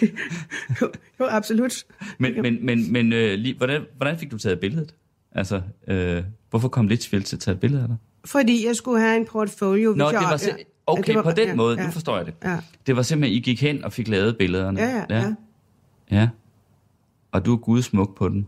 [0.80, 1.84] jo, jo, absolut.
[2.18, 4.94] Men, men, men, men øh, lige, hvordan, hvordan fik du taget billedet?
[5.32, 7.96] Altså, øh, hvorfor kom Litchfield til at tage et billede af dig?
[8.24, 9.90] Fordi jeg skulle have en portfolio.
[9.96, 12.16] Nå, det var sim- ja, okay, det var- på den ja, måde, ja, nu forstår
[12.16, 12.34] jeg det.
[12.44, 14.80] Ja, Det var simpelthen, I gik hen og fik lavet billederne.
[14.80, 15.16] ja, ja.
[15.20, 15.34] ja.
[16.10, 16.28] ja.
[17.32, 18.46] Og du er gudsmuk på den.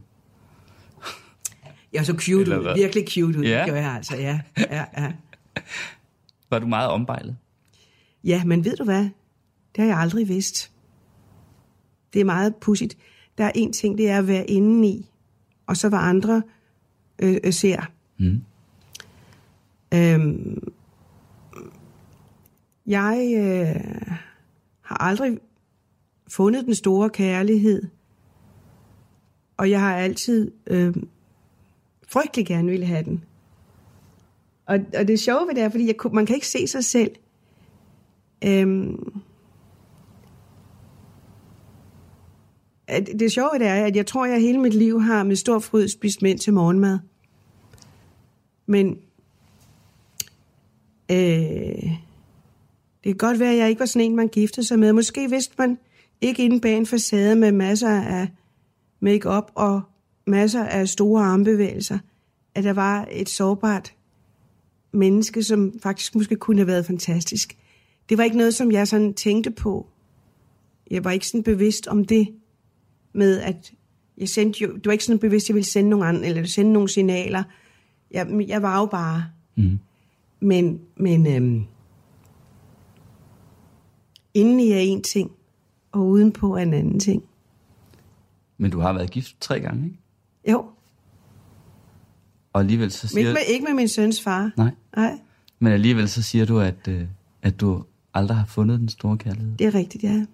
[1.92, 2.74] Jeg så cute Eller ud, hvad?
[2.74, 3.58] virkelig cute ud, Ja.
[3.58, 5.12] det gjorde jeg altså, ja, ja, ja.
[6.50, 7.36] Var du meget ombejlet?
[8.24, 9.02] Ja, men ved du hvad?
[9.76, 10.70] Det har jeg aldrig vidst.
[12.12, 12.96] Det er meget pudsigt.
[13.38, 15.10] Der er en ting, det er at være inde i,
[15.66, 16.42] og så hvad andre
[17.22, 17.90] øh, øh, ser.
[18.18, 18.40] Mm.
[19.94, 20.72] Øhm,
[22.86, 24.10] jeg øh,
[24.80, 25.38] har aldrig
[26.28, 27.82] fundet den store kærlighed,
[29.56, 30.94] og jeg har altid øh,
[32.08, 33.24] frygtelig gerne ville have den.
[34.66, 37.10] Og, og det sjove ved det er, fordi jeg, man kan ikke se sig selv.
[38.44, 39.22] Øhm,
[42.86, 45.22] at det sjove ved det er, at jeg tror, at jeg hele mit liv har
[45.22, 46.98] med stor fryd spist mænd til morgenmad.
[48.72, 48.98] Men
[51.10, 51.90] øh,
[53.04, 54.92] det kan godt være, at jeg ikke var sådan en, man giftede sig med.
[54.92, 55.78] Måske vidste man
[56.20, 58.28] ikke inde bag en facade med masser af
[59.00, 59.80] make-up og
[60.26, 61.98] masser af store armbevægelser,
[62.54, 63.94] at der var et sårbart
[64.92, 67.56] menneske, som faktisk måske kunne have været fantastisk.
[68.08, 69.86] Det var ikke noget, som jeg sådan tænkte på.
[70.90, 72.28] Jeg var ikke sådan bevidst om det
[73.12, 73.72] med, at
[74.18, 76.44] jeg sendte jo, det var ikke sådan bevidst, at jeg ville sende nogle andre, eller
[76.44, 77.42] sende nogle signaler.
[78.12, 79.24] Jeg, jeg var jo bare.
[79.56, 79.78] Mm.
[80.40, 81.64] Men, men øhm,
[84.34, 85.30] indeni er en ting,
[85.92, 87.22] og udenpå er en anden ting.
[88.58, 89.98] Men du har været gift tre gange, ikke?
[90.50, 90.64] Jo.
[92.52, 94.50] Og alligevel så siger ikke med, ikke med min søns far.
[94.56, 95.18] Nej, Nej,
[95.58, 97.04] men alligevel så siger du, at, øh,
[97.42, 99.56] at du aldrig har fundet den store kærlighed.
[99.56, 100.26] det er rigtigt, ja.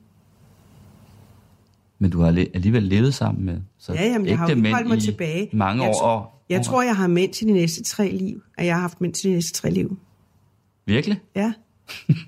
[1.98, 4.88] Men du har alligevel levet sammen med så Ja, jamen, jeg har jo ikke holdt
[4.88, 5.50] mig i tilbage.
[5.52, 6.02] mange Jeg år.
[6.02, 8.42] Og, Jeg tror, jeg har mænd til de næste tre liv.
[8.58, 9.98] At jeg har haft mænd til de næste tre liv.
[10.86, 11.20] Virkelig?
[11.34, 11.52] Ja.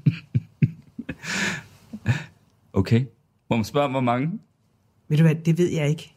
[2.72, 3.04] Okay.
[3.50, 4.30] Må man spørge, hvor mange?
[5.08, 6.12] Ved du hvad, det ved jeg ikke.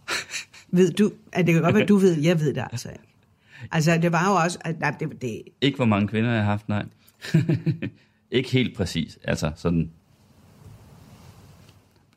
[0.71, 3.03] ved du, at det kan godt være, du ved, jeg ved det altså ikke.
[3.71, 6.49] Altså, det var jo også, at nej, det, det, Ikke hvor mange kvinder jeg har
[6.49, 6.85] haft, nej.
[8.31, 9.91] ikke helt præcis, altså sådan...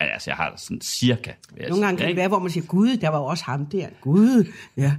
[0.00, 1.32] Altså, jeg har da sådan cirka.
[1.68, 3.88] nogle gange kan det være, hvor man siger, Gud, der var jo også ham der.
[4.00, 4.96] Gud, ja.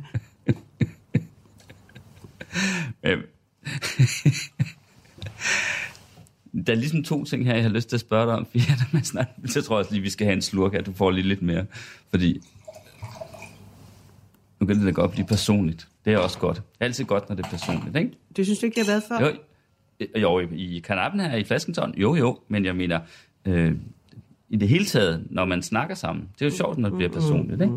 [3.03, 3.21] Øhm.
[6.65, 8.63] Der er ligesom to ting her, jeg har lyst til at spørge dig om, fordi
[8.69, 10.93] når man snart, så tror jeg også lige, vi skal have en slurk, at du
[10.93, 11.65] får lige lidt mere.
[12.09, 12.41] Fordi
[14.59, 15.87] nu kan det da godt blive personligt.
[16.05, 16.55] Det er også godt.
[16.57, 18.11] Det er altid godt, når det er personligt, ikke?
[18.35, 19.31] Det synes du ikke, det har været før?
[20.21, 22.99] Jo, jo i kanappen her i flaskenton, jo jo, men jeg mener,
[23.45, 23.75] øh,
[24.49, 27.11] i det hele taget, når man snakker sammen, det er jo sjovt, når det bliver
[27.11, 27.73] personligt, ikke?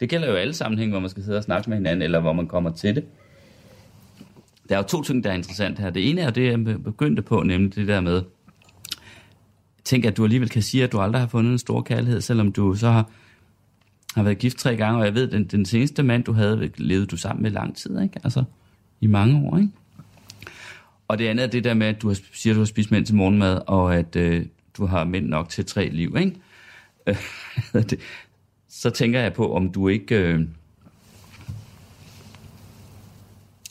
[0.00, 2.32] Det gælder jo alle sammenhæng, hvor man skal sidde og snakke med hinanden, eller hvor
[2.32, 3.04] man kommer til det.
[4.68, 5.90] Der er jo to ting, der er interessant her.
[5.90, 8.22] Det ene er det, jeg begyndte på, nemlig det der med,
[9.84, 12.52] tænk, at du alligevel kan sige, at du aldrig har fundet en stor kærlighed, selvom
[12.52, 13.10] du så har,
[14.14, 17.06] har været gift tre gange, og jeg ved, den, den seneste mand, du havde, levede
[17.06, 18.20] du sammen med lang tid, ikke?
[18.24, 18.44] Altså,
[19.00, 19.70] i mange år, ikke?
[21.08, 22.90] Og det andet er det der med, at du har, siger, at du har spist
[22.90, 24.46] mænd til morgenmad, og at øh,
[24.76, 26.36] du har mænd nok til tre liv, ikke?
[27.06, 27.16] Øh,
[27.90, 28.00] det,
[28.68, 30.14] så tænker jeg på, om du ikke...
[30.18, 30.40] Øh,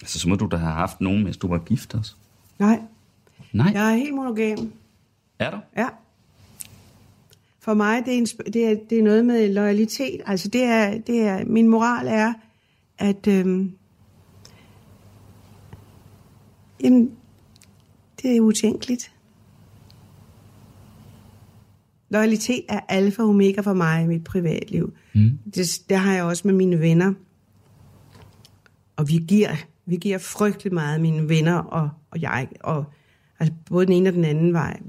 [0.02, 2.16] altså, så må du da have haft nogen, mens du var gift også.
[2.60, 2.80] Nej,
[3.54, 4.72] Nej, jeg er helt monogam.
[5.40, 5.58] er du?
[5.78, 5.88] Ja.
[7.60, 10.22] For mig, det er, en, det er, det er noget med loyalitet.
[10.26, 12.34] Altså, det er, det er, min moral er,
[12.98, 13.72] at øhm,
[16.84, 17.12] jamen,
[18.22, 19.12] det er utænkeligt.
[22.10, 24.94] Loyalitet er alfa og omega for mig i mit privatliv.
[25.14, 25.40] Mm.
[25.56, 27.14] Det, det har jeg også med mine venner.
[28.96, 29.56] Og vi giver,
[29.92, 32.48] vi giver frygtelig meget, mine venner og, og jeg.
[32.60, 32.86] Og,
[33.40, 34.80] altså både den ene og den anden vej.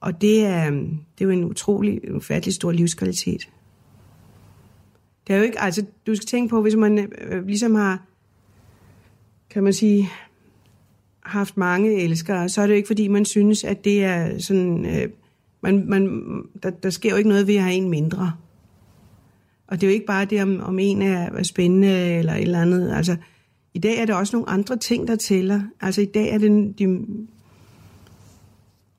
[0.00, 3.48] Og det er, øhm, det er jo en utrolig, ufattelig stor livskvalitet.
[5.26, 8.02] Det er jo ikke, altså du skal tænke på, hvis man øh, øh, ligesom har,
[9.50, 10.08] kan man sige,
[11.20, 14.86] haft mange elskere, så er det jo ikke fordi, man synes, at det er sådan,
[14.86, 15.08] øh,
[15.60, 16.22] man, man,
[16.62, 18.32] der, der sker jo ikke noget ved at have en mindre.
[19.66, 22.42] Og det er jo ikke bare det, om, om en er, er spændende eller et
[22.42, 22.92] eller andet.
[22.92, 23.16] Altså,
[23.74, 25.62] i dag er der også nogle andre ting, der tæller.
[25.80, 26.84] Altså, i dag er det de...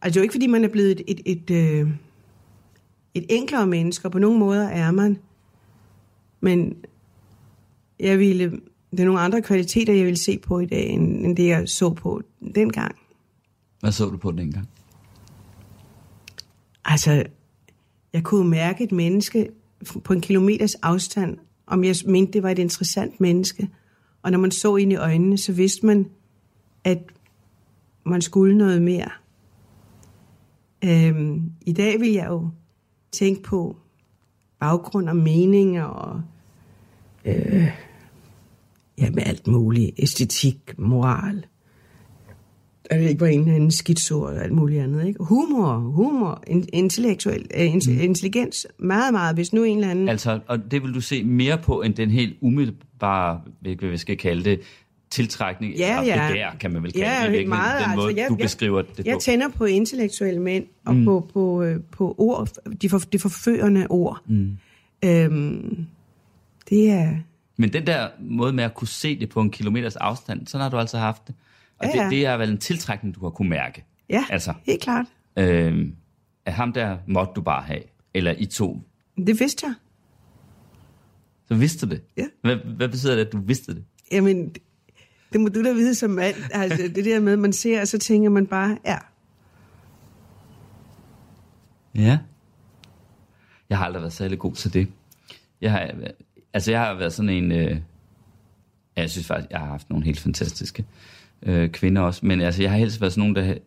[0.01, 1.89] Altså, det er jo ikke, fordi man er blevet et, et, et, øh,
[3.13, 5.17] et enklere menneske, og på nogle måder er man.
[6.41, 6.75] Men
[7.99, 8.51] jeg ville...
[8.91, 11.69] Det er nogle andre kvaliteter, jeg vil se på i dag, end, end det, jeg
[11.69, 12.21] så på
[12.55, 12.95] dengang.
[13.79, 14.69] Hvad så du på dengang?
[16.85, 17.23] Altså,
[18.13, 19.49] jeg kunne mærke et menneske
[20.03, 23.69] på en kilometers afstand, om jeg mente, det var et interessant menneske.
[24.23, 26.05] Og når man så ind i øjnene, så vidste man,
[26.83, 26.99] at
[28.05, 29.09] man skulle noget mere.
[30.83, 32.49] Øhm, I dag vil jeg jo
[33.11, 33.75] tænke på
[34.59, 36.21] baggrund og meninger og
[37.25, 37.67] øh,
[38.97, 39.91] ja, med alt muligt.
[39.97, 41.45] Æstetik, moral.
[42.91, 45.07] Jeg ved ikke, hvor en eller anden skitsord og alt muligt andet.
[45.07, 45.23] Ikke?
[45.23, 49.35] Humor, humor, in- intellektuel, uh, in- intelligens, meget, meget.
[49.35, 50.09] Hvis nu en eller anden...
[50.09, 54.17] Altså, og det vil du se mere på, end den helt umiddelbare, hvad vi skal
[54.17, 54.61] kalde det,
[55.09, 56.27] tiltrækning, Ja, eller ja.
[56.27, 58.35] begær, kan man vel kalde Ja, det, i virkeligheden, meget, den måde, altså, jeg- du
[58.35, 59.19] beskriver det Jeg på.
[59.19, 61.05] tænder på intellektuelle mænd og mm.
[61.05, 62.47] på, på, øh, på ord,
[62.81, 64.21] de, for, de forførende ord.
[64.27, 64.57] Mm.
[65.05, 65.85] Øhm,
[66.69, 67.13] det er...
[67.57, 70.69] Men den der måde med at kunne se det på en kilometers afstand, sådan har
[70.69, 71.35] du altså haft det.
[71.79, 72.09] Og Ja, det, ja.
[72.09, 73.85] det er vel en tiltrækning, du har kunne mærke.
[74.09, 75.05] Ja, Altså, helt klart.
[75.37, 75.87] øh,
[76.45, 77.81] at ham der måtte du bare have,
[78.13, 78.81] eller I to.
[79.17, 79.73] Det vidste jeg.
[81.51, 82.01] Så vidste du det.
[82.17, 82.25] Ja.
[82.41, 83.83] Hvad, hvad betyder det, at du vidste det?
[84.11, 84.55] Jamen,
[85.33, 86.35] det, må du da vide som mand.
[86.51, 88.97] Altså, det der med, at man ser, og så tænker man bare, ja,
[91.95, 92.19] Ja.
[93.69, 94.87] Jeg har aldrig været særlig god til det.
[95.61, 95.91] Jeg har,
[96.53, 97.51] altså, jeg har været sådan en...
[97.51, 97.77] Øh,
[98.95, 100.85] jeg synes faktisk, jeg har haft nogle helt fantastiske
[101.43, 102.25] øh, kvinder også.
[102.25, 103.57] Men altså, jeg har helst været sådan nogen, der...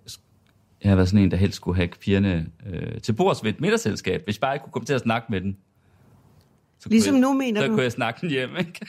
[0.82, 3.60] Jeg har været sådan en, der helst skulle have pigerne øh, til bords ved et
[3.60, 4.24] middagsselskab.
[4.24, 5.56] Hvis bare jeg kunne komme til at snakke med den.
[6.84, 7.72] Så kunne Ligesom jeg, nu, mener så du?
[7.72, 8.86] kunne jeg snakke den hjem, ikke?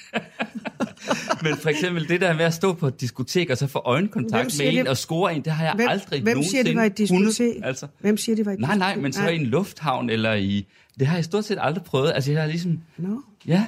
[1.43, 3.93] Men for eksempel det der med at stå på et diskotek og så få Hvem
[3.93, 4.87] øjenkontakt med en det?
[4.87, 7.27] og score en, det har jeg hvem, aldrig hvem nogensinde siger, det var et kunnet.
[7.27, 7.61] diskotek?
[7.63, 7.87] Altså.
[7.99, 10.67] Hvem siger, det var et Nej, nej, men så i en lufthavn eller i...
[10.99, 12.11] Det har jeg stort set aldrig prøvet.
[12.15, 12.79] Altså, jeg har ligesom...
[12.97, 13.17] No.
[13.47, 13.65] Ja,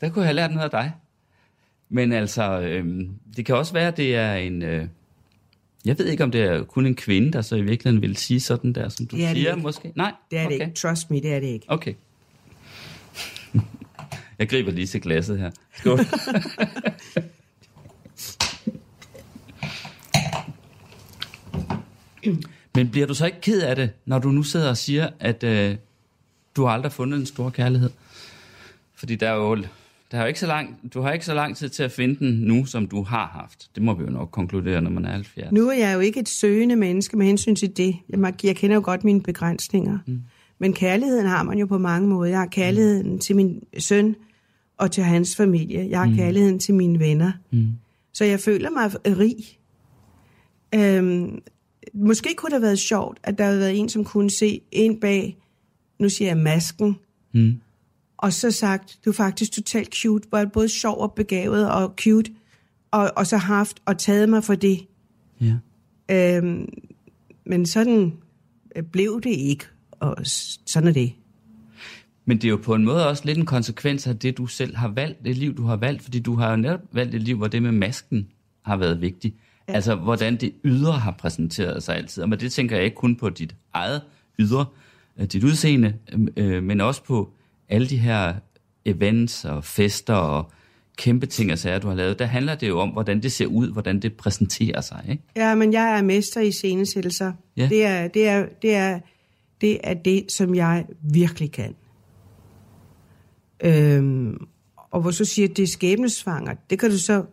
[0.00, 0.92] der kunne jeg have lært noget af dig.
[1.88, 4.62] Men altså, øh, det kan også være, at det er en...
[4.62, 4.86] Øh,
[5.84, 8.40] jeg ved ikke, om det er kun en kvinde, der så i virkeligheden vil sige
[8.40, 9.62] sådan der, som du Det er det siger, ikke.
[9.62, 9.92] måske?
[9.96, 10.12] Nej?
[10.30, 10.58] Det er okay.
[10.58, 10.74] det ikke.
[10.74, 11.66] Trust me, det er det ikke.
[11.68, 11.94] Okay.
[14.38, 15.50] Jeg griber lige til glasset her.
[15.76, 15.98] Skål.
[22.74, 25.44] Men bliver du så ikke ked af det, når du nu sidder og siger, at
[25.44, 25.76] øh,
[26.56, 27.90] du har aldrig fundet en stor kærlighed?
[28.94, 29.56] Fordi der er jo,
[30.10, 32.18] der er jo ikke så lang, du har ikke så lang tid til at finde
[32.18, 33.70] den nu, som du har haft.
[33.74, 35.52] Det må vi jo nok konkludere, når man er 70.
[35.52, 37.96] Nu er jeg jo ikke et søgende menneske med hensyn til det.
[38.08, 39.98] Jeg, jeg kender jo godt mine begrænsninger.
[40.06, 40.22] Mm.
[40.62, 42.30] Men kærligheden har man jo på mange måder.
[42.30, 43.18] Jeg har kærligheden mm.
[43.18, 44.16] til min søn
[44.76, 45.90] og til hans familie.
[45.90, 46.14] Jeg har mm.
[46.14, 47.32] kærligheden til mine venner.
[47.50, 47.68] Mm.
[48.12, 49.36] Så jeg føler mig rig.
[50.74, 51.42] Øhm,
[51.94, 55.00] måske kunne det have været sjovt, at der havde været en, som kunne se ind
[55.00, 55.36] bag,
[55.98, 56.96] nu siger jeg masken,
[57.34, 57.60] Mm.
[58.16, 62.32] og så sagt, du er faktisk totalt cute, jeg både sjov og begavet og cute,
[62.90, 64.86] og, og så haft og taget mig for det.
[65.40, 65.54] Ja.
[66.10, 66.68] Øhm,
[67.46, 68.12] men sådan
[68.76, 69.64] øh, blev det ikke,
[70.02, 70.16] og
[70.66, 71.12] sådan er det.
[72.24, 74.76] Men det er jo på en måde også lidt en konsekvens af det, du selv
[74.76, 77.36] har valgt, det liv, du har valgt, fordi du har jo netop valgt et liv,
[77.36, 78.28] hvor det med masken
[78.62, 79.36] har været vigtigt.
[79.68, 79.72] Ja.
[79.72, 82.22] Altså, hvordan det ydre har præsenteret sig altid.
[82.22, 84.02] Og med det tænker jeg ikke kun på dit eget
[84.38, 84.66] ydre,
[85.18, 85.94] øh, dit udseende,
[86.36, 87.30] øh, men også på
[87.68, 88.34] alle de her
[88.84, 90.50] events og fester og
[90.96, 92.18] kæmpe ting og sager, du har lavet.
[92.18, 95.22] Der handler det jo om, hvordan det ser ud, hvordan det præsenterer sig, ikke?
[95.36, 97.32] Ja, men jeg er mester i scenesættelser.
[97.56, 97.68] Ja.
[97.68, 99.00] Det, er, det, er, det, er,
[99.62, 101.74] det er det, som jeg virkelig kan.
[103.64, 104.46] Øhm,
[104.76, 107.24] og hvor så siger, at det er skæbnesvanger, det kan du så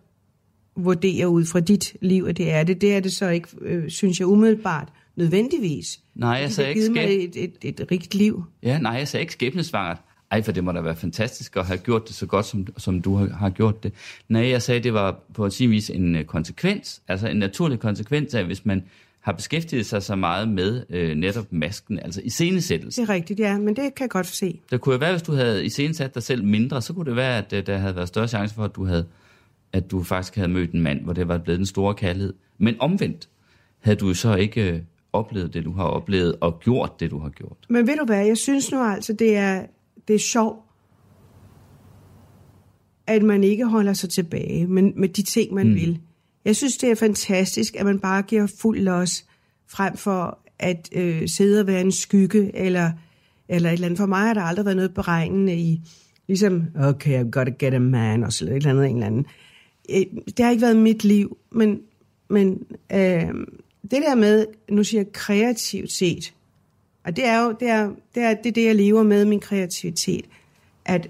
[0.75, 2.81] vurdere ud fra dit liv, at det er det.
[2.81, 5.99] Det er det så ikke, øh, synes jeg, umiddelbart nødvendigvis.
[6.15, 7.29] Nej, jeg sagde ikke givet mig skæb...
[7.35, 8.43] et, et, et rigt liv.
[8.63, 9.97] Ja, nej, jeg sagde ikke skæbnesvangert.
[10.31, 13.01] Ej, for det må da være fantastisk at have gjort det så godt, som, som
[13.01, 13.93] du har, har gjort det.
[14.29, 18.33] Nej, jeg sagde, det var på sin vis en øh, konsekvens, altså en naturlig konsekvens
[18.33, 18.83] af, hvis man
[19.19, 23.01] har beskæftiget sig så meget med øh, netop masken, altså iscenesættelse.
[23.01, 24.59] Det er rigtigt, ja, men det kan jeg godt se.
[24.71, 27.37] Det kunne jo være, hvis du havde iscenesat dig selv mindre, så kunne det være,
[27.37, 29.05] at øh, der havde været større chance for, at du, havde,
[29.73, 32.33] at du faktisk havde mødt en mand, hvor det var blevet den store kærlighed.
[32.57, 33.29] Men omvendt
[33.79, 34.79] havde du så ikke øh,
[35.13, 37.57] oplevet det, du har oplevet, og gjort det, du har gjort.
[37.69, 39.65] Men ved du hvad, jeg synes nu altså, det er,
[40.07, 40.59] det er sjovt,
[43.07, 45.75] at man ikke holder sig tilbage med, med de ting, man mm.
[45.75, 45.99] vil.
[46.45, 49.25] Jeg synes, det er fantastisk, at man bare giver fuld los,
[49.67, 52.91] frem for at øh, sidde og være en skygge, eller,
[53.49, 53.97] eller et eller andet.
[53.97, 55.81] For mig har der aldrig været noget beregnende i,
[56.27, 59.07] ligesom, okay, I've got to get a man, og så et eller andet, en eller
[59.07, 59.25] anden.
[59.89, 61.79] Øh, det har ikke været mit liv, men,
[62.29, 63.27] men øh,
[63.81, 66.33] det der med, nu siger jeg kreativt set,
[67.03, 69.39] og det er jo det er, det er, det, er det, jeg lever med, min
[69.39, 70.25] kreativitet.
[70.85, 71.09] At,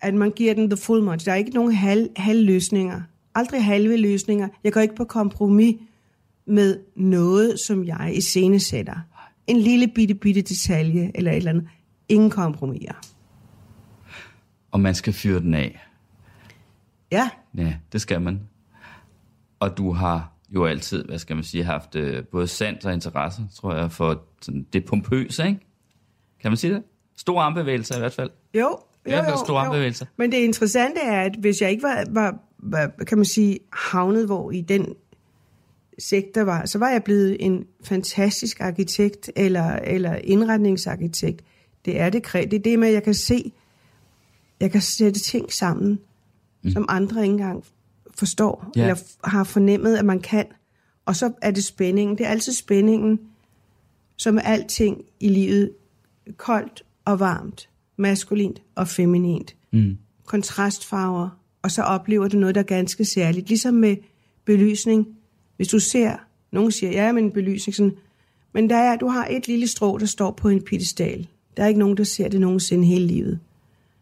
[0.00, 1.26] at man giver den the full much.
[1.26, 3.02] Der er ikke nogen halv, halv løsninger.
[3.34, 4.48] Aldrig halve løsninger.
[4.64, 5.76] Jeg går ikke på kompromis
[6.46, 8.96] med noget, som jeg iscenesætter.
[9.46, 11.68] En lille bitte, bitte detalje eller et eller andet.
[12.08, 12.94] Ingen kompromiser.
[14.70, 15.84] Og man skal fyre den af.
[17.12, 18.40] Ja, Ja, det skal man.
[19.60, 23.42] Og du har jo altid, hvad skal man sige, haft øh, både sans og interesse,
[23.54, 25.60] tror jeg, for sådan, det pompøse, ikke?
[26.40, 26.82] Kan man sige det?
[27.16, 28.30] Store armbevægelser i hvert fald.
[28.54, 28.60] jo.
[28.60, 29.66] jo, I fald jo, store jo.
[29.66, 30.06] armbevægelser.
[30.16, 34.26] Men det interessante er, at hvis jeg ikke var, var, var kan man sige, havnet
[34.26, 34.94] hvor i den
[35.98, 41.44] sektor var, så var jeg blevet en fantastisk arkitekt eller, eller indretningsarkitekt.
[41.84, 43.52] Det er det, det er det med, at jeg kan se,
[44.60, 45.98] jeg kan sætte ting sammen,
[46.64, 46.70] mm.
[46.70, 47.64] som andre ikke engang
[48.14, 48.82] forstår, Ja.
[48.82, 50.46] eller har fornemmet, at man kan.
[51.06, 52.18] Og så er det spændingen.
[52.18, 53.20] Det er altid spændingen,
[54.16, 55.70] som er alting i livet.
[56.36, 59.56] Koldt og varmt, maskulint og feminint.
[59.72, 59.98] Mm.
[60.24, 63.48] Kontrastfarver, og så oplever du noget, der er ganske særligt.
[63.48, 63.96] Ligesom med
[64.44, 65.06] belysning.
[65.56, 66.16] Hvis du ser,
[66.52, 67.96] nogen siger, ja, men belysning sådan,
[68.52, 71.26] men der er, du har et lille strå, der står på en pedestal.
[71.56, 73.40] Der er ikke nogen, der ser det nogensinde hele livet.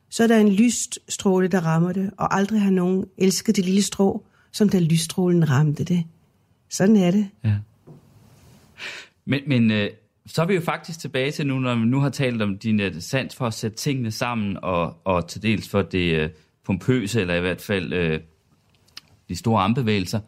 [0.09, 3.83] Så er der en lysstråle, der rammer det, og aldrig har nogen elsket det lille
[3.83, 6.05] strå, som da lysstrålen ramte det.
[6.69, 7.29] Sådan er det.
[7.45, 7.55] Ja.
[9.25, 9.91] Men, men øh,
[10.27, 12.81] så er vi jo faktisk tilbage til nu, når vi nu har talt om din
[12.81, 16.31] øh, sans for at sætte tingene sammen, og, og til dels for det øh,
[16.67, 18.21] pompøse, eller i hvert fald øh,
[19.29, 20.21] de store armbevægelser,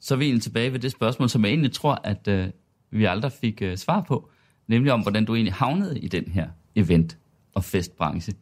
[0.00, 2.46] så er vi egentlig tilbage ved det spørgsmål, som jeg egentlig tror, at øh,
[2.90, 4.30] vi aldrig fik øh, svar på,
[4.68, 7.16] nemlig om, hvordan du egentlig havnede i den her event-
[7.54, 8.34] og festbranche.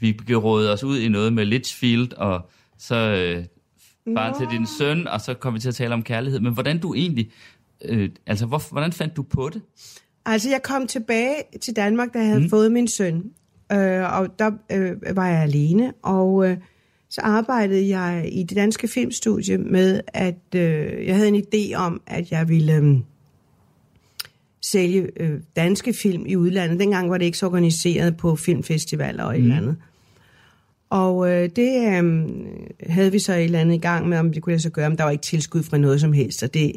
[0.00, 3.44] Vi rådede os ud i noget med Litchfield, og så øh,
[4.16, 6.40] faren til din søn, og så kom vi til at tale om kærlighed.
[6.40, 7.30] Men hvordan du egentlig,
[7.84, 9.62] øh, altså hvor, hvordan fandt du på det?
[10.26, 12.50] Altså, jeg kom tilbage til Danmark, da jeg havde mm.
[12.50, 13.30] fået min søn.
[13.72, 16.56] Øh, og der øh, var jeg alene, og øh,
[17.08, 22.00] så arbejdede jeg i det danske filmstudie med, at øh, jeg havde en idé om,
[22.06, 22.98] at jeg ville øh,
[24.62, 26.80] sælge øh, danske film i udlandet.
[26.80, 29.76] Dengang var det ikke så organiseret på filmfestivaler og et eller andet.
[30.90, 32.28] Og øh, det øh,
[32.90, 34.90] havde vi så et eller andet i gang med, om det kunne jeg så gøre,
[34.90, 36.72] men der var ikke tilskud fra noget som helst, og det,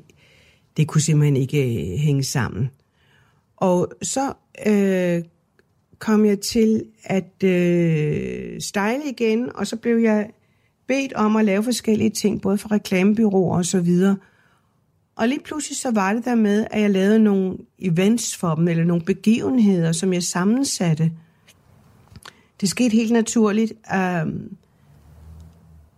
[0.77, 2.69] det kunne simpelthen ikke øh, hænge sammen.
[3.57, 4.33] Og så
[4.67, 5.23] øh,
[5.99, 10.29] kom jeg til at øh, style igen, og så blev jeg
[10.87, 14.17] bedt om at lave forskellige ting, både for reklamebyråer og så videre.
[15.15, 18.67] Og lige pludselig så var det der med, at jeg lavede nogle events for dem,
[18.67, 21.11] eller nogle begivenheder, som jeg sammensatte.
[22.61, 23.73] Det skete helt naturligt.
[24.23, 24.57] Um,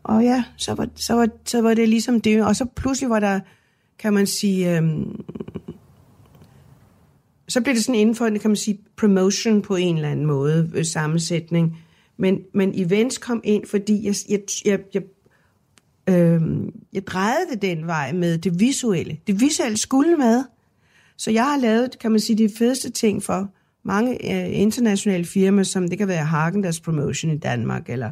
[0.03, 2.45] og ja, så var, så, var, så var det ligesom det.
[2.45, 3.39] Og så pludselig var der,
[3.99, 5.25] kan man sige, um,
[7.51, 10.71] så bliver det sådan inden for, kan man sige, promotion på en eller anden måde,
[10.75, 11.77] øh, sammensætning.
[12.17, 15.03] Men, men events kom ind, fordi jeg, jeg, jeg, jeg,
[16.09, 16.41] øh,
[16.93, 19.17] jeg drejede det den vej med det visuelle.
[19.27, 20.43] Det visuelle skulle med.
[21.17, 25.63] Så jeg har lavet, kan man sige, de fedeste ting for mange øh, internationale firmaer,
[25.63, 28.11] som det kan være Hagendars Promotion i Danmark, eller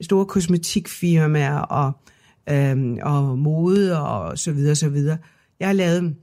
[0.00, 1.92] store kosmetikfirmaer, og,
[2.50, 5.18] øh, og mode, og så videre, så videre.
[5.60, 6.14] Jeg har lavet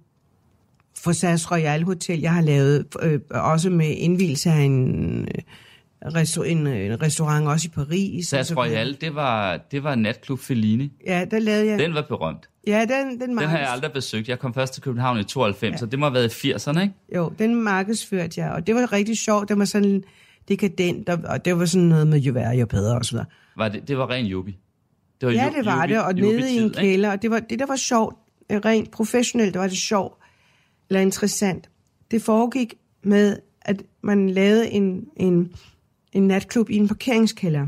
[0.98, 5.42] for SAS Royal Hotel, jeg har lavet øh, også med indvielse af en, øh,
[6.16, 8.28] restaur, en, en restaurant også i Paris.
[8.28, 10.92] SAS Royal, det var, det var natklub Fellini.
[11.08, 11.80] Ja, der lavede jeg...
[11.80, 12.50] Den var berømt.
[12.68, 14.30] Ja, den, den, den har jeg aldrig besøgt.
[14.30, 15.78] Jeg kom først til København i 92, ja.
[15.78, 16.94] så det må have været i 80'erne, ikke?
[17.16, 19.50] Jo, den markedsførte jeg, og det var rigtig sjovt.
[19.50, 20.04] Det var sådan
[20.50, 23.26] dekadent, og det var sådan noget med jo værre, jo bedre og så videre.
[23.58, 24.58] Var det, det var ren jubi?
[25.22, 27.40] Det var ja, det var jubi, det, og nede i en kælder, og det var
[27.40, 28.16] det, der var sjovt,
[28.52, 30.18] rent professionelt, det var det sjovt
[30.90, 31.70] eller interessant.
[32.12, 32.74] Det foregik
[33.04, 35.54] med, at man lavede en, en,
[36.14, 37.68] en natklub i en parkeringskælder.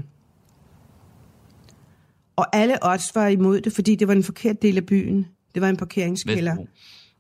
[2.36, 5.26] Og alle odds var imod det, fordi det var en forkert del af byen.
[5.54, 6.52] Det var en parkeringskælder.
[6.52, 6.68] Vestbro.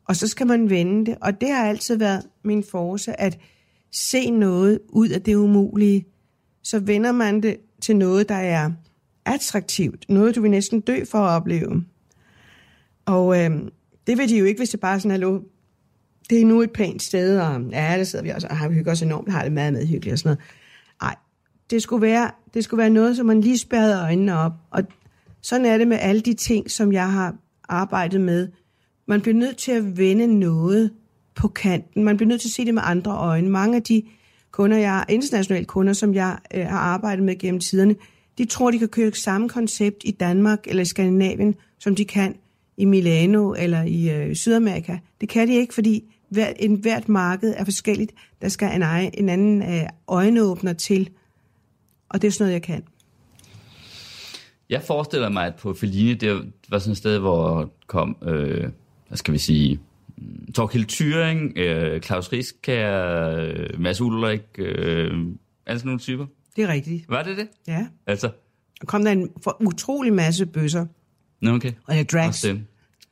[0.05, 1.17] Og så skal man vende det.
[1.21, 3.39] Og det har altid været min force, at
[3.91, 6.05] se noget ud af det umulige.
[6.63, 8.71] Så vender man det til noget, der er
[9.25, 10.05] attraktivt.
[10.09, 11.85] Noget, du vil næsten dø for at opleve.
[13.05, 13.51] Og øh,
[14.07, 15.39] det vil de jo ikke, hvis det bare er sådan, hallo,
[16.29, 18.91] det er nu et pænt sted, og ja, der sidder vi også og har hygget
[18.91, 20.39] os enormt, har det meget med hyggeligt og sådan noget.
[21.01, 21.15] Nej,
[21.69, 24.51] det skulle, være, det skulle være noget, som man lige spærrede øjnene op.
[24.71, 24.83] Og
[25.41, 27.35] sådan er det med alle de ting, som jeg har
[27.69, 28.47] arbejdet med.
[29.07, 30.91] Man bliver nødt til at vende noget
[31.35, 32.03] på kanten.
[32.03, 33.49] Man bliver nødt til at se det med andre øjne.
[33.49, 34.03] Mange af de
[34.51, 37.95] kunder, jeg internationale kunder, som jeg øh, har arbejdet med gennem tiderne,
[38.37, 42.35] de tror, de kan køre samme koncept i Danmark eller i Skandinavien, som de kan
[42.77, 44.97] i Milano eller i øh, Sydamerika.
[45.21, 48.11] Det kan de ikke, fordi hver, en, hvert marked er forskelligt.
[48.41, 51.09] Der skal en, en anden øh, øjenåbner til.
[52.09, 52.83] Og det er sådan noget, jeg kan.
[54.69, 58.69] Jeg forestiller mig, at på Fellini, det var sådan et sted, hvor kom, øh,
[59.07, 59.79] hvad skal vi sige,
[60.55, 65.11] Torkild Thyring, øh, Claus Rieskær, øh, Mads Ulrik, øh,
[65.67, 66.25] sådan nogle typer.
[66.55, 67.09] Det er rigtigt.
[67.09, 67.47] Var det det?
[67.67, 67.87] Ja.
[68.07, 68.29] Altså?
[68.81, 70.85] Der kom der en for utrolig masse bøsser.
[71.41, 71.71] Nå, okay.
[71.87, 72.45] Og jeg drags.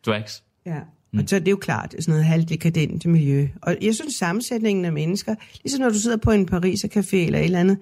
[0.06, 0.44] Drags.
[0.66, 0.80] Ja.
[1.14, 1.20] Mm.
[1.20, 3.48] Og så er det jo klart, sådan noget halvdekadent miljø.
[3.62, 7.40] Og jeg synes, sammensætningen af mennesker, ligesom når du sidder på en Paris café eller
[7.40, 7.78] et eller andet,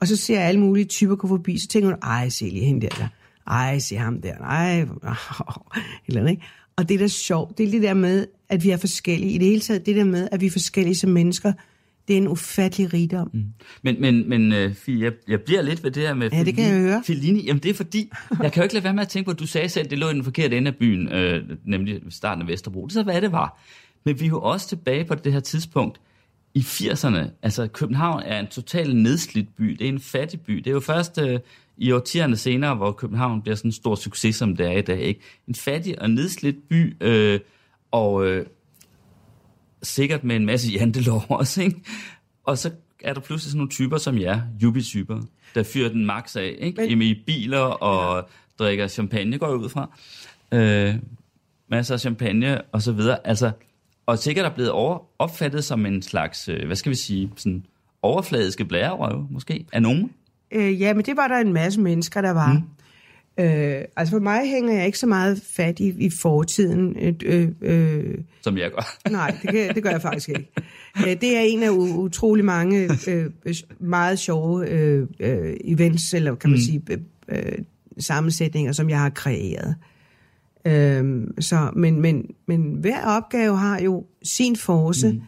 [0.00, 2.80] og så ser alle mulige typer gå forbi, så tænker du, ej, se lige hende
[2.80, 3.08] der, der.
[3.46, 4.36] Ej, se ham der.
[4.36, 4.80] Ej,
[6.06, 6.42] eller andet, ikke?
[6.76, 9.32] Og det er da sjovt, det er det der med, at vi er forskellige.
[9.32, 11.52] I det hele taget, det der med, at vi er forskellige som mennesker,
[12.08, 13.30] det er en ufattelig rigdom.
[13.34, 13.44] Mm.
[13.82, 16.64] Men, men, men uh, jeg, jeg bliver lidt ved det her med ja, det kan
[16.64, 17.02] jeg høre.
[17.06, 17.46] Fellini.
[17.46, 18.10] Jamen det er fordi,
[18.42, 19.90] jeg kan jo ikke lade være med at tænke på, at du sagde selv, at
[19.90, 22.86] det lå i den forkerte ende af byen, øh, nemlig starten af Vesterbro.
[22.86, 23.60] Det er så, hvad det var.
[24.04, 26.00] Men vi er jo også tilbage på det her tidspunkt
[26.54, 27.18] i 80'erne.
[27.42, 29.64] Altså København er en totalt nedslidt by.
[29.64, 30.52] Det er en fattig by.
[30.56, 31.40] Det er jo først øh,
[31.76, 35.00] i årtierne senere, hvor København bliver sådan en stor succes, som det er i dag.
[35.00, 35.20] Ikke?
[35.48, 37.40] En fattig og nedslidt by, øh,
[37.90, 38.26] og...
[38.26, 38.46] Øh,
[39.82, 41.80] sikkert med en masse jantelov også, ikke?
[42.44, 42.70] Og så
[43.04, 45.20] er der pludselig sådan nogle typer som jer, jubi-typer,
[45.54, 46.96] der fyrer den max af, ikke?
[46.96, 47.02] Men...
[47.02, 48.22] I biler og ja.
[48.64, 49.98] drikker champagne, går jeg ud fra.
[50.52, 50.94] Øh,
[51.68, 53.26] masser af champagne og så videre.
[53.26, 53.50] Altså,
[54.06, 57.64] og sikkert er blevet over, opfattet som en slags, øh, hvad skal vi sige, sådan
[58.02, 60.10] overfladiske blærerøve, måske, af nogen.
[60.52, 62.52] Øh, ja, men det var der en masse mennesker, der var.
[62.52, 62.62] Mm.
[63.38, 66.96] Øh, altså for mig hænger jeg ikke så meget fat i, i fortiden.
[67.24, 68.98] Øh, øh, Som jeg gør.
[69.10, 70.48] nej, det, kan, det gør jeg faktisk ikke.
[71.06, 73.26] Øh, det er en af utrolig mange øh,
[73.80, 76.62] meget sjove øh, øh, events, eller kan man mm.
[76.62, 76.82] sige
[77.28, 77.58] øh,
[77.98, 79.74] sammensætninger, som jeg har kreeret.
[80.64, 85.12] Øh, så, men, men, men hver opgave har jo sin force.
[85.12, 85.20] Mm.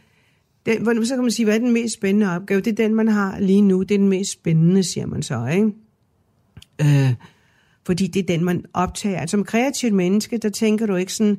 [0.66, 2.60] Den, så kan man sige, hvad er den mest spændende opgave?
[2.60, 3.82] Det er den, man har lige nu.
[3.82, 5.72] Det er den mest spændende, siger man så, ikke?
[6.80, 7.14] Øh,
[7.86, 9.20] fordi det er den, man optager.
[9.20, 11.38] Altså, som kreativt menneske, der tænker du ikke sådan,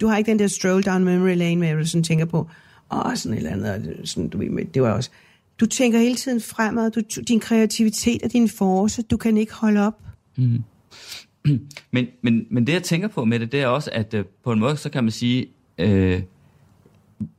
[0.00, 2.48] du har ikke den der stroll down memory lane, hvor at du sådan tænker på,
[2.92, 5.10] åh, sådan et eller andet, sådan, du ved, det var også,
[5.60, 9.86] du tænker hele tiden fremad, du, din kreativitet og din force, du kan ikke holde
[9.86, 10.02] op.
[10.36, 10.62] Mm.
[11.90, 14.52] Men, men, men det jeg tænker på med det, det er også, at øh, på
[14.52, 15.46] en måde, så kan man sige,
[15.78, 16.22] øh,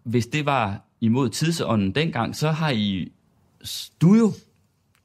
[0.04, 3.12] hvis det var imod tidsånden dengang, så har I
[4.02, 4.34] du jo,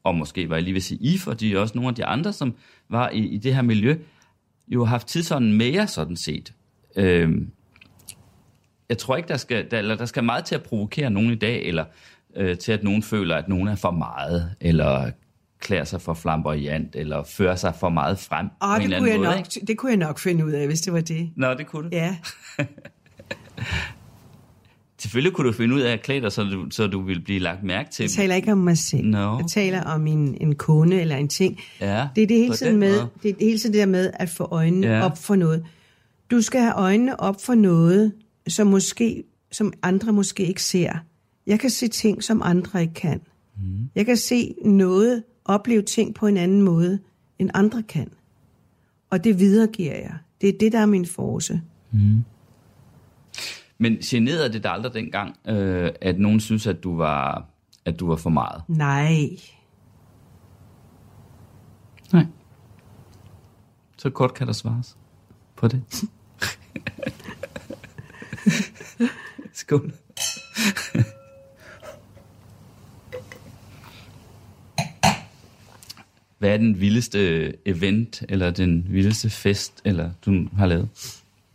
[0.04, 2.32] og måske var jeg lige ved at sige I, fordi også nogle af de andre,
[2.32, 2.54] som
[2.88, 3.96] var i, i det her miljø,
[4.68, 6.52] jo haft tidsånden mere sådan set.
[6.96, 7.42] Øh,
[8.88, 11.34] jeg tror ikke, der skal, der, eller der skal meget til at provokere nogen i
[11.34, 11.84] dag, eller
[12.36, 15.10] øh, til at nogen føler, at nogen er for meget, eller
[15.60, 18.46] klæder sig for flamboyant, eller fører sig for meget frem.
[18.60, 19.66] Oh, på det, en kunne jeg måde, nok, ikke?
[19.66, 21.30] det kunne jeg nok finde ud af, hvis det var det.
[21.36, 21.96] Nå, det kunne du.
[21.96, 22.16] Ja,
[24.98, 27.38] Selvfølgelig kunne du finde ud af at klæde dig, så du, så du ville blive
[27.38, 28.02] lagt mærke til.
[28.02, 29.04] jeg taler ikke om mig selv.
[29.06, 29.36] Nå.
[29.38, 31.58] Jeg taler om en, en kunde eller en ting.
[31.80, 33.08] Ja, Det er det hele tiden den med, måde.
[33.22, 35.04] det er hele tiden det der med at få øjnene Ja.
[35.04, 35.64] op for noget.
[36.30, 38.12] Du skal have øjnene op for noget,
[38.48, 40.92] som måske som andre måske ikke ser.
[41.46, 43.20] Jeg kan se ting, som andre ikke kan.
[43.56, 43.62] Mm.
[43.94, 46.98] Jeg kan se noget, opleve ting på en anden måde,
[47.38, 48.08] end andre kan.
[49.10, 50.12] Og det videregiver jeg.
[50.40, 51.60] Det er det, der er min force.
[53.78, 57.44] Men generede det dig aldrig dengang, øh, at nogen synes, at du var,
[57.84, 58.62] at du var for meget?
[58.68, 59.28] Nej.
[62.12, 62.26] Nej.
[63.96, 64.96] Så kort kan der svares
[65.56, 65.82] på det.
[69.52, 69.92] Skål.
[76.38, 80.88] Hvad er den vildeste event, eller den vildeste fest, eller du har lavet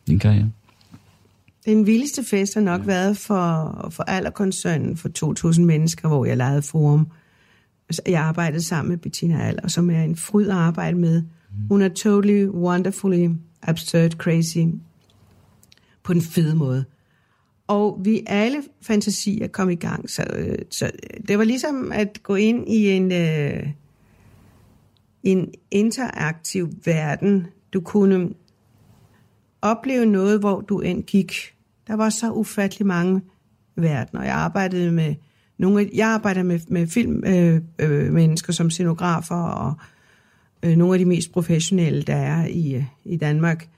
[0.06, 0.52] i din karriere?
[1.66, 2.86] Den vildeste fest har nok ja.
[2.86, 5.10] været for, for Allerkoncernen for
[5.54, 7.08] 2.000 mennesker, hvor jeg lavede forum.
[7.90, 11.24] Altså, Jeg arbejdede sammen med Bettina Aller, som er en fryd at arbejde med.
[11.70, 13.30] Hun er totally, wonderfully,
[13.62, 14.58] absurd, crazy.
[16.04, 16.86] På den fede måde.
[17.68, 20.10] Og vi alle fantasier kom i gang.
[20.10, 20.26] Så,
[20.72, 20.92] så
[21.28, 23.68] det var ligesom at gå ind i en, øh,
[25.24, 27.48] en interaktiv verden.
[27.74, 28.30] Du kunne
[29.64, 31.34] opleve noget, hvor du end gik.
[31.88, 33.22] Der var så ufattelig mange
[33.76, 34.24] verdener.
[34.24, 35.16] Jeg arbejdede med
[35.58, 39.74] nogle af, jeg arbejder med, med filmmennesker øh, øh, mennesker som scenografer og
[40.64, 43.70] øh, nogle af de mest professionelle, der er i, øh, i Danmark.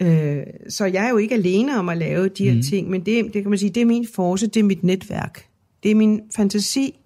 [0.00, 2.62] Øh, så jeg er jo ikke alene om at lave de her mm.
[2.62, 5.46] ting, men det, det kan man sige, det er min force, det er mit netværk.
[5.82, 6.98] Det er min fantasi,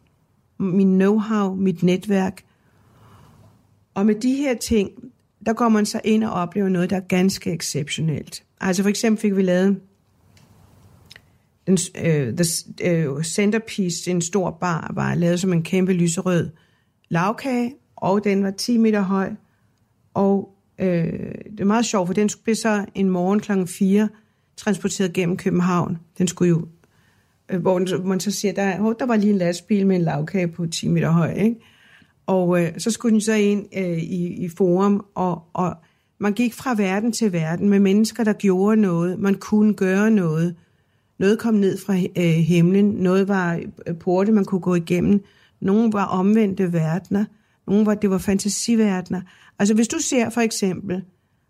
[0.58, 2.42] min know-how, mit netværk.
[3.94, 4.90] Og med de her ting,
[5.47, 8.44] der går man så ind og oplever noget, der er ganske exceptionelt.
[8.61, 9.80] Altså for eksempel fik vi lavet
[11.66, 16.51] den, uh, øh, the, uh, centerpiece, en stor bar, var lavet som en kæmpe lyserød
[17.09, 19.30] lavkage, og den var 10 meter høj.
[20.14, 23.53] Og øh, det er meget sjovt, for den blev så en morgen kl.
[23.66, 24.09] 4
[24.57, 25.99] transporteret gennem København.
[26.18, 26.68] Den skulle jo,
[27.49, 30.49] øh, hvor man så siger, der, oh, der var lige en lastbil med en lavkage
[30.49, 31.57] på 10 meter høj, ikke?
[32.26, 35.74] Og øh, så skulle den så ind øh, i, i forum, og, og
[36.18, 39.18] man gik fra verden til verden med mennesker, der gjorde noget.
[39.18, 40.56] Man kunne gøre noget.
[41.18, 42.84] Noget kom ned fra øh, himlen.
[42.84, 45.24] Noget var øh, porte, man kunne gå igennem.
[45.60, 47.24] Nogle var omvendte verdener.
[47.66, 49.20] Nogle var, det var fantasiverdener.
[49.58, 51.02] Altså hvis du ser for eksempel,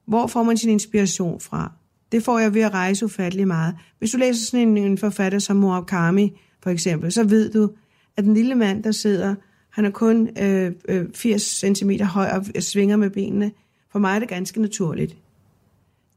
[0.06, 1.72] hvor får man sin inspiration fra?
[2.12, 3.74] Det får jeg ved at rejse ufattelig meget.
[3.98, 7.70] Hvis du læser sådan en, en forfatter som Murakami, for eksempel, så ved du,
[8.16, 9.34] at den lille mand, der sidder,
[9.76, 13.52] han er kun øh, øh, 80 cm høj og svinger med benene.
[13.90, 15.16] For mig er det ganske naturligt.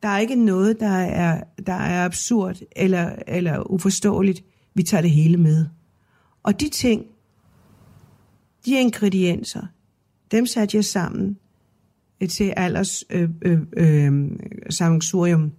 [0.04, 4.44] Der er ikke noget, der er, der er absurd eller, eller uforståeligt.
[4.74, 5.66] Vi tager det hele med.
[6.44, 7.06] Og de ting,
[8.66, 9.66] de ingredienser,
[10.32, 11.38] dem satte jeg sammen
[12.22, 14.30] øh, til alders øh, øh, øh,
[14.70, 15.52] sammensurium,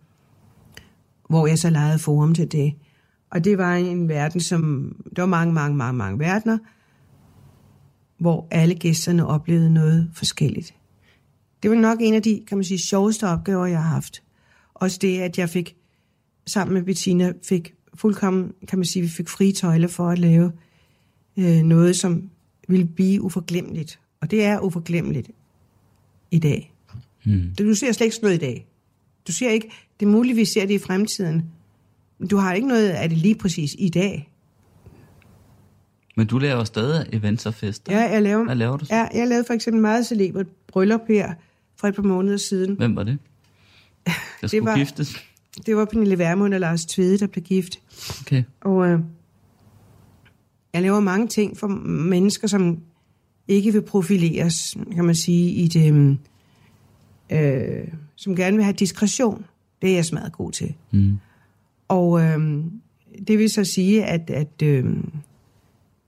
[1.28, 2.74] hvor jeg så lejede forum til det.
[3.30, 4.92] Og det var en verden, som...
[5.16, 6.58] Der var mange, mange, mange, mange verdener,
[8.20, 10.74] hvor alle gæsterne oplevede noget forskelligt.
[11.62, 14.22] Det var nok en af de, kan man sige, sjoveste opgaver, jeg har haft.
[14.74, 15.76] Også det, at jeg fik,
[16.46, 20.52] sammen med Bettina, fik fuldkommen, kan man sige, vi fik frie tøjler for at lave
[21.36, 22.30] øh, noget, som
[22.68, 24.00] ville blive uforglemmeligt.
[24.20, 25.30] Og det er uforglemmeligt
[26.30, 26.72] i dag.
[27.24, 27.54] Mm.
[27.58, 28.66] Du ser slet ikke sådan noget i dag.
[29.26, 31.44] Du ser ikke, det er muligt, vi ser det i fremtiden.
[32.30, 34.30] Du har ikke noget af det lige præcis i dag.
[36.20, 37.92] Men du laver stadig events og fester.
[38.00, 38.94] Ja, jeg laver, Hvad laver du så?
[38.94, 41.32] Ja, jeg lavede for eksempel meget celebert bryllup her
[41.76, 42.74] for et par måneder siden.
[42.76, 43.18] Hvem var det?
[44.40, 45.16] Der skulle var- giftes?
[45.66, 47.78] Det var Pernille Vermund og Lars Tvede, der blev gift.
[48.20, 48.42] Okay.
[48.60, 49.00] Og øh,
[50.74, 52.78] jeg laver mange ting for mennesker, som
[53.48, 56.18] ikke vil profileres, kan man sige, i det,
[57.30, 59.44] øh, som gerne vil have diskretion.
[59.82, 60.74] Det er jeg smadret god til.
[60.90, 61.18] Mm.
[61.88, 62.64] Og øh,
[63.28, 64.84] det vil så sige, at, at øh,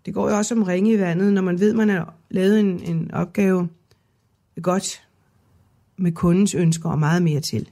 [0.07, 2.83] det går jo også om ringe i vandet, når man ved, man har lavet en,
[2.83, 3.69] en opgave
[4.63, 5.03] godt
[5.97, 7.69] med kundens ønsker og meget mere til.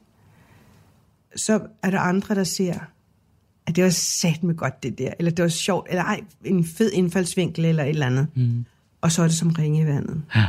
[1.37, 2.79] Så er der andre, der ser,
[3.67, 6.65] at det var sat med godt det der, eller det var sjovt, eller ej, en
[6.65, 8.27] fed indfaldsvinkel, eller et eller andet.
[8.35, 8.65] Mm.
[9.01, 10.23] Og så er det som ringe i vandet.
[10.35, 10.47] Ja,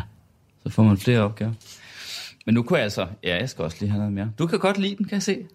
[0.63, 1.53] så får man flere opgaver.
[2.45, 3.07] Men nu kunne jeg altså...
[3.23, 4.31] Ja, jeg skal også lige have noget mere.
[4.39, 5.45] Du kan godt lide den, kan jeg se.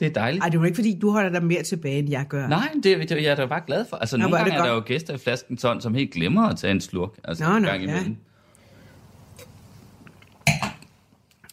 [0.00, 0.42] Det er dejligt.
[0.44, 2.46] Ej, det var ikke, fordi du holder dig mere tilbage, end jeg gør.
[2.48, 3.96] Nej, det, det, jeg er da bare glad for.
[3.96, 5.94] Altså, Nå, nogle hvor er det gange er der jo gæster i flasken sådan, som
[5.94, 7.10] helt glemmer at tage en slurk.
[7.24, 7.90] Altså, Nå, en nå, gang ja.
[7.90, 8.16] imellem.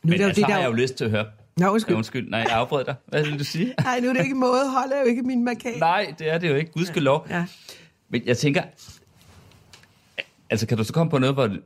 [0.04, 0.62] Nu Men er altså, det har der...
[0.62, 1.26] jeg jo lyst til at høre.
[1.58, 1.96] Nå, Ja, undskyld.
[1.96, 2.96] undskyld, nej, jeg afbrød dig.
[3.08, 3.74] Hvad vil du sige?
[3.84, 4.70] Nej, nu er det ikke måde.
[4.82, 5.80] Holder jo ikke min markat.
[5.80, 6.72] nej, det er det jo ikke.
[6.72, 7.28] Gud skal lov.
[7.30, 7.46] Ja.
[8.10, 8.62] Men jeg tænker...
[10.50, 11.62] Altså, kan du så komme på noget, hvor det,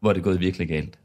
[0.00, 0.98] hvor det er gået virkelig galt?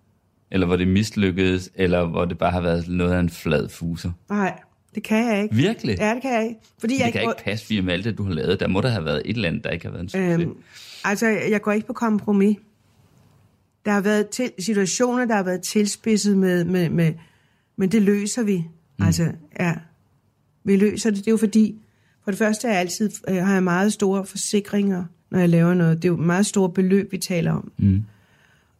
[0.51, 4.11] Eller hvor det mislykkedes, eller hvor det bare har været noget af en flad fuser?
[4.29, 4.59] Nej,
[4.95, 5.55] det kan jeg ikke.
[5.55, 5.97] Virkelig?
[5.99, 6.59] Ja, det kan jeg ikke.
[6.79, 8.59] Fordi jeg det kan ikke passe, via med alt det, du har lavet.
[8.59, 10.39] Der må der have været et eller andet, der ikke har været en succes.
[10.39, 10.57] Øhm,
[11.03, 12.57] altså, jeg går ikke på kompromis.
[13.85, 17.13] Der har været til, situationer, der har været tilspidset med, med, med
[17.77, 18.57] men det løser vi.
[18.99, 19.05] Mm.
[19.05, 19.73] Altså, ja.
[20.63, 21.19] Vi løser det.
[21.19, 21.75] Det er jo fordi,
[22.23, 25.73] for det første er jeg altid, øh, har jeg meget store forsikringer, når jeg laver
[25.73, 25.97] noget.
[25.97, 27.71] Det er jo meget store beløb, vi taler om.
[27.77, 28.03] Mm.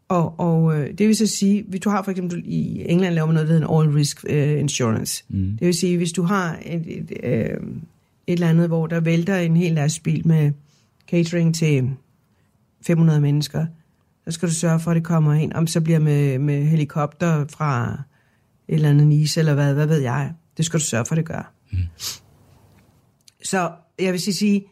[0.10, 3.26] Og, og øh, det vil så sige, hvis du har for eksempel i England laver
[3.26, 5.24] man noget, der hedder en all risk øh, insurance.
[5.30, 5.58] Mm.
[5.60, 7.58] Det vil sige, hvis du har et, et, øh, et
[8.28, 10.52] eller andet, hvor der vælter en hel lastbil med
[11.10, 11.90] catering til
[12.82, 13.66] 500 mennesker,
[14.26, 15.54] så skal du sørge for, at det kommer ind.
[15.54, 18.02] Om så bliver med, med helikopter fra
[18.68, 20.34] et eller andet Nice, eller hvad, hvad ved jeg.
[20.58, 21.54] Det skal du sørge for, at det gør.
[21.72, 21.78] Mm.
[23.44, 24.66] Så jeg vil sige- sige,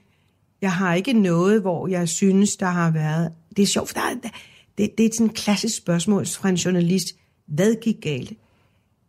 [0.61, 3.31] jeg har ikke noget, hvor jeg synes, der har været...
[3.57, 4.29] Det er sjovt, for der er,
[4.78, 7.15] det, det er sådan et klassisk spørgsmål fra en journalist.
[7.45, 8.34] Hvad gik galt?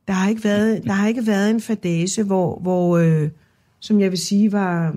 [0.09, 3.31] Der har ikke været, der har ikke været en fadase, hvor, hvor øh,
[3.81, 4.97] som jeg vil sige, var,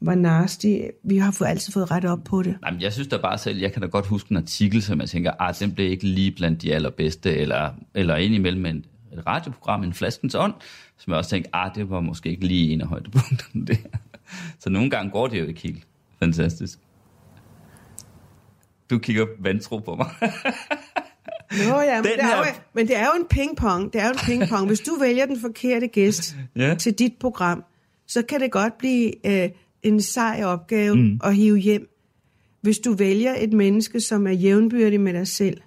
[0.00, 0.78] var nasty.
[1.02, 2.56] Vi har fået, altid fået ret op på det.
[2.60, 5.00] Nej, men jeg synes da bare selv, jeg kan da godt huske en artikel, som
[5.00, 9.26] jeg tænker, ah, den blev ikke lige blandt de allerbedste, eller, eller indimellem en, et
[9.26, 10.54] radioprogram, en flaskens ånd,
[10.98, 13.76] som jeg også tænkte, ah, det var måske ikke lige en af højdepunkterne der.
[14.62, 15.86] Så nogle gange går det jo ikke helt
[16.18, 16.78] fantastisk.
[18.90, 20.06] Du kigger vantro på mig.
[21.68, 23.92] Nå ja, men, Den det er her- jo, men det er jo en pingpong.
[23.92, 24.66] Det er jo en pingpong.
[24.66, 26.74] Hvis du vælger den forkerte gæst Ja.
[26.74, 27.64] til dit program,
[28.06, 29.50] så kan det godt blive øh,
[29.82, 31.20] en sej opgave mm.
[31.24, 31.88] at hive hjem.
[32.60, 35.60] Hvis du vælger et menneske, som er jævnbyrdig med dig selv,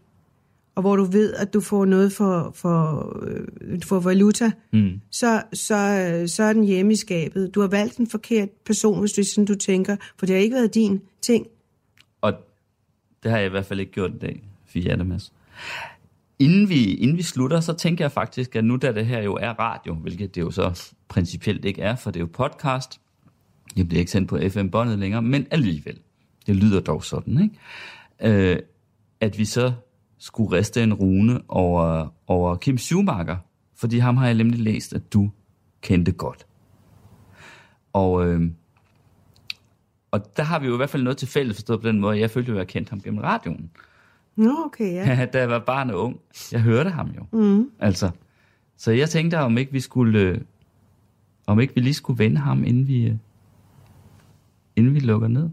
[0.76, 4.90] og hvor du ved, at du får noget for, for, øh, du får valuta, Mm.
[5.12, 7.56] så, så, øh, så er den hjemme i skabet.
[7.56, 10.56] Du har valgt en forkert person, hvis er sådan, du tænker, for det har ikke
[10.56, 11.48] været din ting.
[12.22, 12.34] Og
[13.24, 15.34] det har jeg i hvert fald ikke gjort i dag, Fie Adamas.
[16.40, 19.34] Inden vi, inden vi slutter, så tænker jeg faktisk, at nu da det her jo
[19.34, 23.02] er radio, hvilket det jo så principielt ikke er, for det er jo podcast,
[23.78, 26.00] det bliver ikke sendt på FM-båndet længere, men alligevel,
[26.48, 28.52] det lyder dog sådan, ikke?
[28.52, 28.60] Øh,
[29.20, 29.74] at vi så
[30.18, 33.38] skulle riste en rune over, over Kim Schumacher,
[33.76, 35.32] fordi ham har jeg nemlig læst, at du
[35.82, 36.46] kendte godt.
[37.94, 38.42] Og, øh,
[40.14, 42.20] og der har vi jo i hvert fald noget til fælles forstået på den måde,
[42.20, 43.70] jeg følte jo, at jeg kendte ham gennem radioen.
[44.36, 45.16] Nå, okay, ja.
[45.16, 45.26] Ja.
[45.34, 46.20] da jeg var barn og ung.
[46.52, 47.26] Jeg hørte ham jo.
[47.40, 47.70] Mm.
[47.80, 48.10] Altså.
[48.78, 50.42] Så jeg tænkte, om ikke vi skulle, øh,
[51.48, 53.16] om ikke vi lige skulle vende ham, inden vi, øh,
[54.76, 55.50] inden vi lukker ned.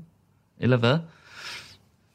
[0.59, 0.99] Eller hvad?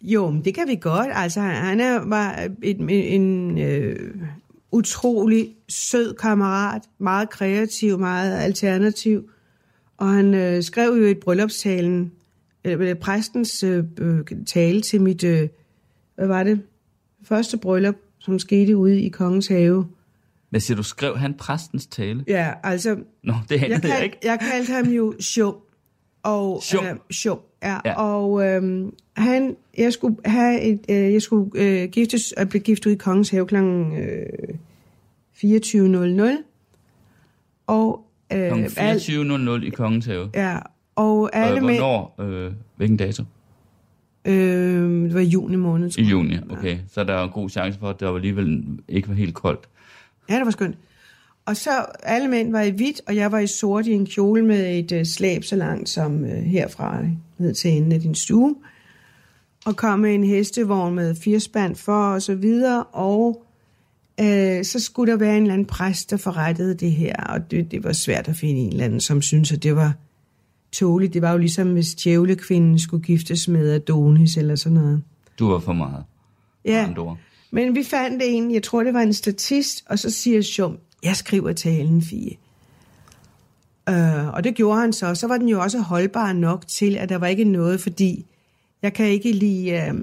[0.02, 1.08] Jo, men det kan vi godt.
[1.14, 4.16] Altså, han er, var et, en, en øh,
[4.72, 9.30] utrolig sød kammerat, meget kreativ, meget alternativ.
[9.98, 12.12] Og han øh, skrev jo i bryllupstalen,
[12.66, 15.48] øh, præstens øh, øh, tale til mit, øh,
[16.16, 16.62] hvad var det,
[17.24, 19.88] første bryllup, som skete ude i Kongens Have.
[20.50, 20.84] Hvad siger du?
[20.84, 22.24] Skrev han præstens tale?
[22.28, 24.18] Ja, altså, Nå, det jeg, handlede jeg, kald, ikke.
[24.24, 25.56] jeg kaldte ham jo Sjum.
[26.24, 26.86] Og, Sjum.
[26.86, 27.78] Øh, Sjum, ja.
[27.86, 28.02] Ja.
[28.02, 32.86] Og øhm, han, jeg skulle have et, øh, jeg skulle øh, giftes, og blive gift
[32.86, 33.56] ud i Kongens Have kl.
[33.56, 34.26] Øh,
[35.36, 36.44] 24.00.
[37.68, 38.80] Og, øh, Kl.
[38.80, 40.30] al, 24.00 i Kongens Have.
[40.34, 40.60] ja,
[40.96, 42.16] og alle mænd, hvornår?
[42.20, 43.24] Øh, hvilken dato?
[44.26, 46.78] øh, det var juni måned, tror I juni, okay.
[46.94, 49.70] Så der er en god chance for, at det alligevel ikke var helt koldt.
[50.30, 50.78] Ja, det var skønt.
[51.46, 54.46] Og så alle mænd var i hvidt, og jeg var i sort i en kjole
[54.46, 57.04] med et øh, slæb så langt som øh, herfra
[57.38, 58.56] ned til enden af din stue.
[59.66, 62.84] Og kom med en hestevogn med fire spand for og så videre.
[62.84, 63.46] Og
[64.22, 67.16] øh, så skulle der være en eller anden præst, der forrettede det her.
[67.16, 69.94] Og det, det var svært at finde en eller anden, som syntes, at det var
[70.76, 71.14] tåligt.
[71.14, 75.02] Det var jo ligesom, hvis djævlekvinden skulle giftes med Adonis eller sådan noget.
[75.40, 76.04] Du var for meget.
[76.66, 76.94] Ja.
[77.52, 81.16] Men vi fandt en, jeg tror det var en statist, og så siger Schum, jeg
[81.16, 82.32] skriver talen, Fie.
[83.90, 85.16] Øh, og det gjorde han så.
[85.16, 88.26] Så var den jo også holdbar nok til, at der var ikke noget, fordi
[88.82, 89.72] jeg kan ikke lide...
[89.72, 89.94] Øh,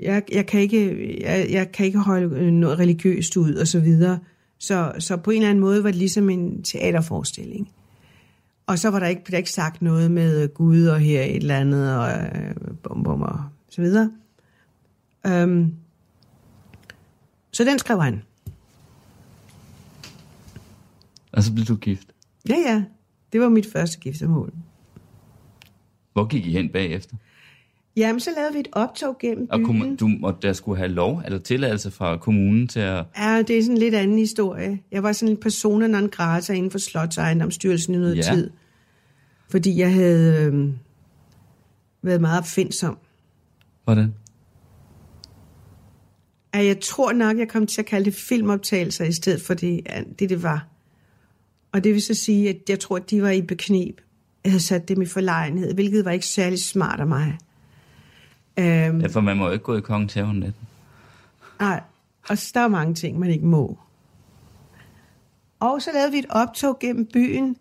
[0.00, 4.18] jeg, jeg, kan ikke, jeg, jeg kan ikke holde noget religiøst ud, og så videre.
[4.58, 7.68] Så, så på en eller anden måde var det ligesom en teaterforestilling.
[8.68, 11.56] Og så var der ikke, der ikke sagt noget med Gud og her et eller
[11.56, 14.10] andet, og øh, bum, bum, og så videre.
[15.44, 15.74] Um,
[17.52, 18.22] så den skrev han.
[21.32, 22.08] Og så blev du gift.
[22.48, 22.82] Ja, ja.
[23.32, 24.52] Det var mit første giftermål.
[26.12, 27.16] Hvor gik I hen bagefter?
[27.96, 29.66] Jamen, så lavede vi et optog gennem Og byen.
[29.80, 33.04] kom, du måtte der skulle have lov eller tilladelse fra kommunen til at...
[33.18, 34.80] Ja, det er sådan en lidt anden historie.
[34.92, 38.22] Jeg var sådan en persona non grata inden for Slotsejendomsstyrelsen i noget Ja.
[38.22, 38.50] tid.
[39.50, 40.68] Fordi jeg havde øh,
[42.02, 42.98] været meget opfindsom.
[43.84, 44.14] Hvordan?
[46.52, 49.80] at jeg tror nok, jeg kom til at kalde det filmoptagelser i stedet for det,
[50.18, 50.66] det, det var.
[51.72, 54.00] Og det vil så sige, at jeg tror, at de var i beknep.
[54.44, 57.38] Jeg havde sat dem i forlegenhed, hvilket var ikke særlig smart af mig.
[58.58, 60.62] Øhm, Ja, for man må jo ikke gå i kongens have om natten.
[61.60, 61.80] nej,
[62.28, 63.78] og så der er mange ting, man ikke må.
[65.60, 67.56] Og så lavede vi et optog gennem byen,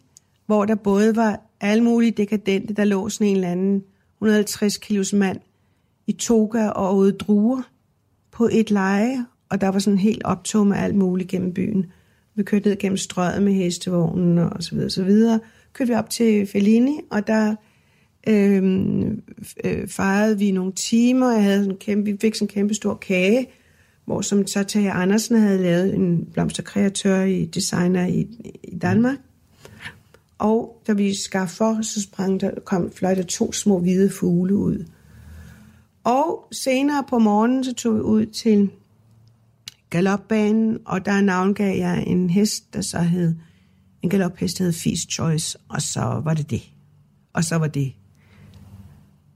[0.45, 3.83] hvor der både var alle mulige dekadente, der lå sådan en eller anden
[4.17, 5.39] 150 kilos mand
[6.07, 7.61] i toga og ude druer
[8.31, 11.85] på et leje, og der var sådan helt optog med alt muligt gennem byen.
[12.35, 15.39] Vi kørte ned gennem strøget med hestevognen og så videre, så videre.
[15.73, 17.55] Kørte vi op til Fellini, og der
[18.27, 19.21] øhm,
[19.63, 21.31] øh, fejrede vi nogle timer.
[21.31, 23.47] Jeg havde sådan en kæmpe, vi fik sådan en kæmpe stor kage,
[24.05, 28.27] hvor som så Tage Andersen havde lavet en blomsterkreatør i designer i,
[28.63, 29.17] i Danmark.
[30.37, 34.55] Og da vi skar for, så sprang der, kom, fløj der to små hvide fugle
[34.55, 34.85] ud.
[36.03, 38.69] Og senere på morgenen, så tog vi ud til
[39.89, 43.35] galopbanen, og der navngav jeg en hest, der så hed,
[44.01, 46.61] en galophest, der hed Feast Choice, og så var det det.
[47.33, 47.93] Og så var det,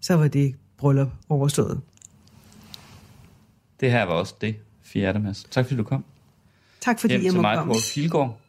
[0.01, 1.81] så var det bryllup overstået.
[3.79, 5.47] Det her var også det, Fjerde Mads.
[5.51, 6.05] Tak fordi du kom.
[6.81, 7.73] Tak fordi Hjem jeg til må mig, komme.
[7.73, 8.40] Poul Filgaard.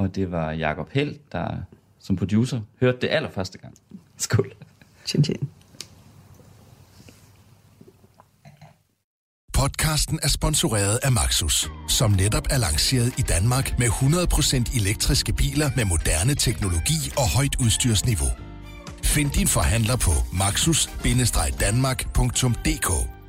[0.00, 1.56] Og det var Jakob Held, der
[1.98, 3.74] som producer hørte det allerførste gang.
[4.16, 4.52] Skål.
[5.04, 5.50] Tjen, tjen.
[9.52, 15.70] Podcasten er sponsoreret af Maxus, som netop er lanceret i Danmark med 100% elektriske biler
[15.76, 18.30] med moderne teknologi og højt udstyrsniveau.
[19.04, 23.19] Find din forhandler på maxus-danmark.dk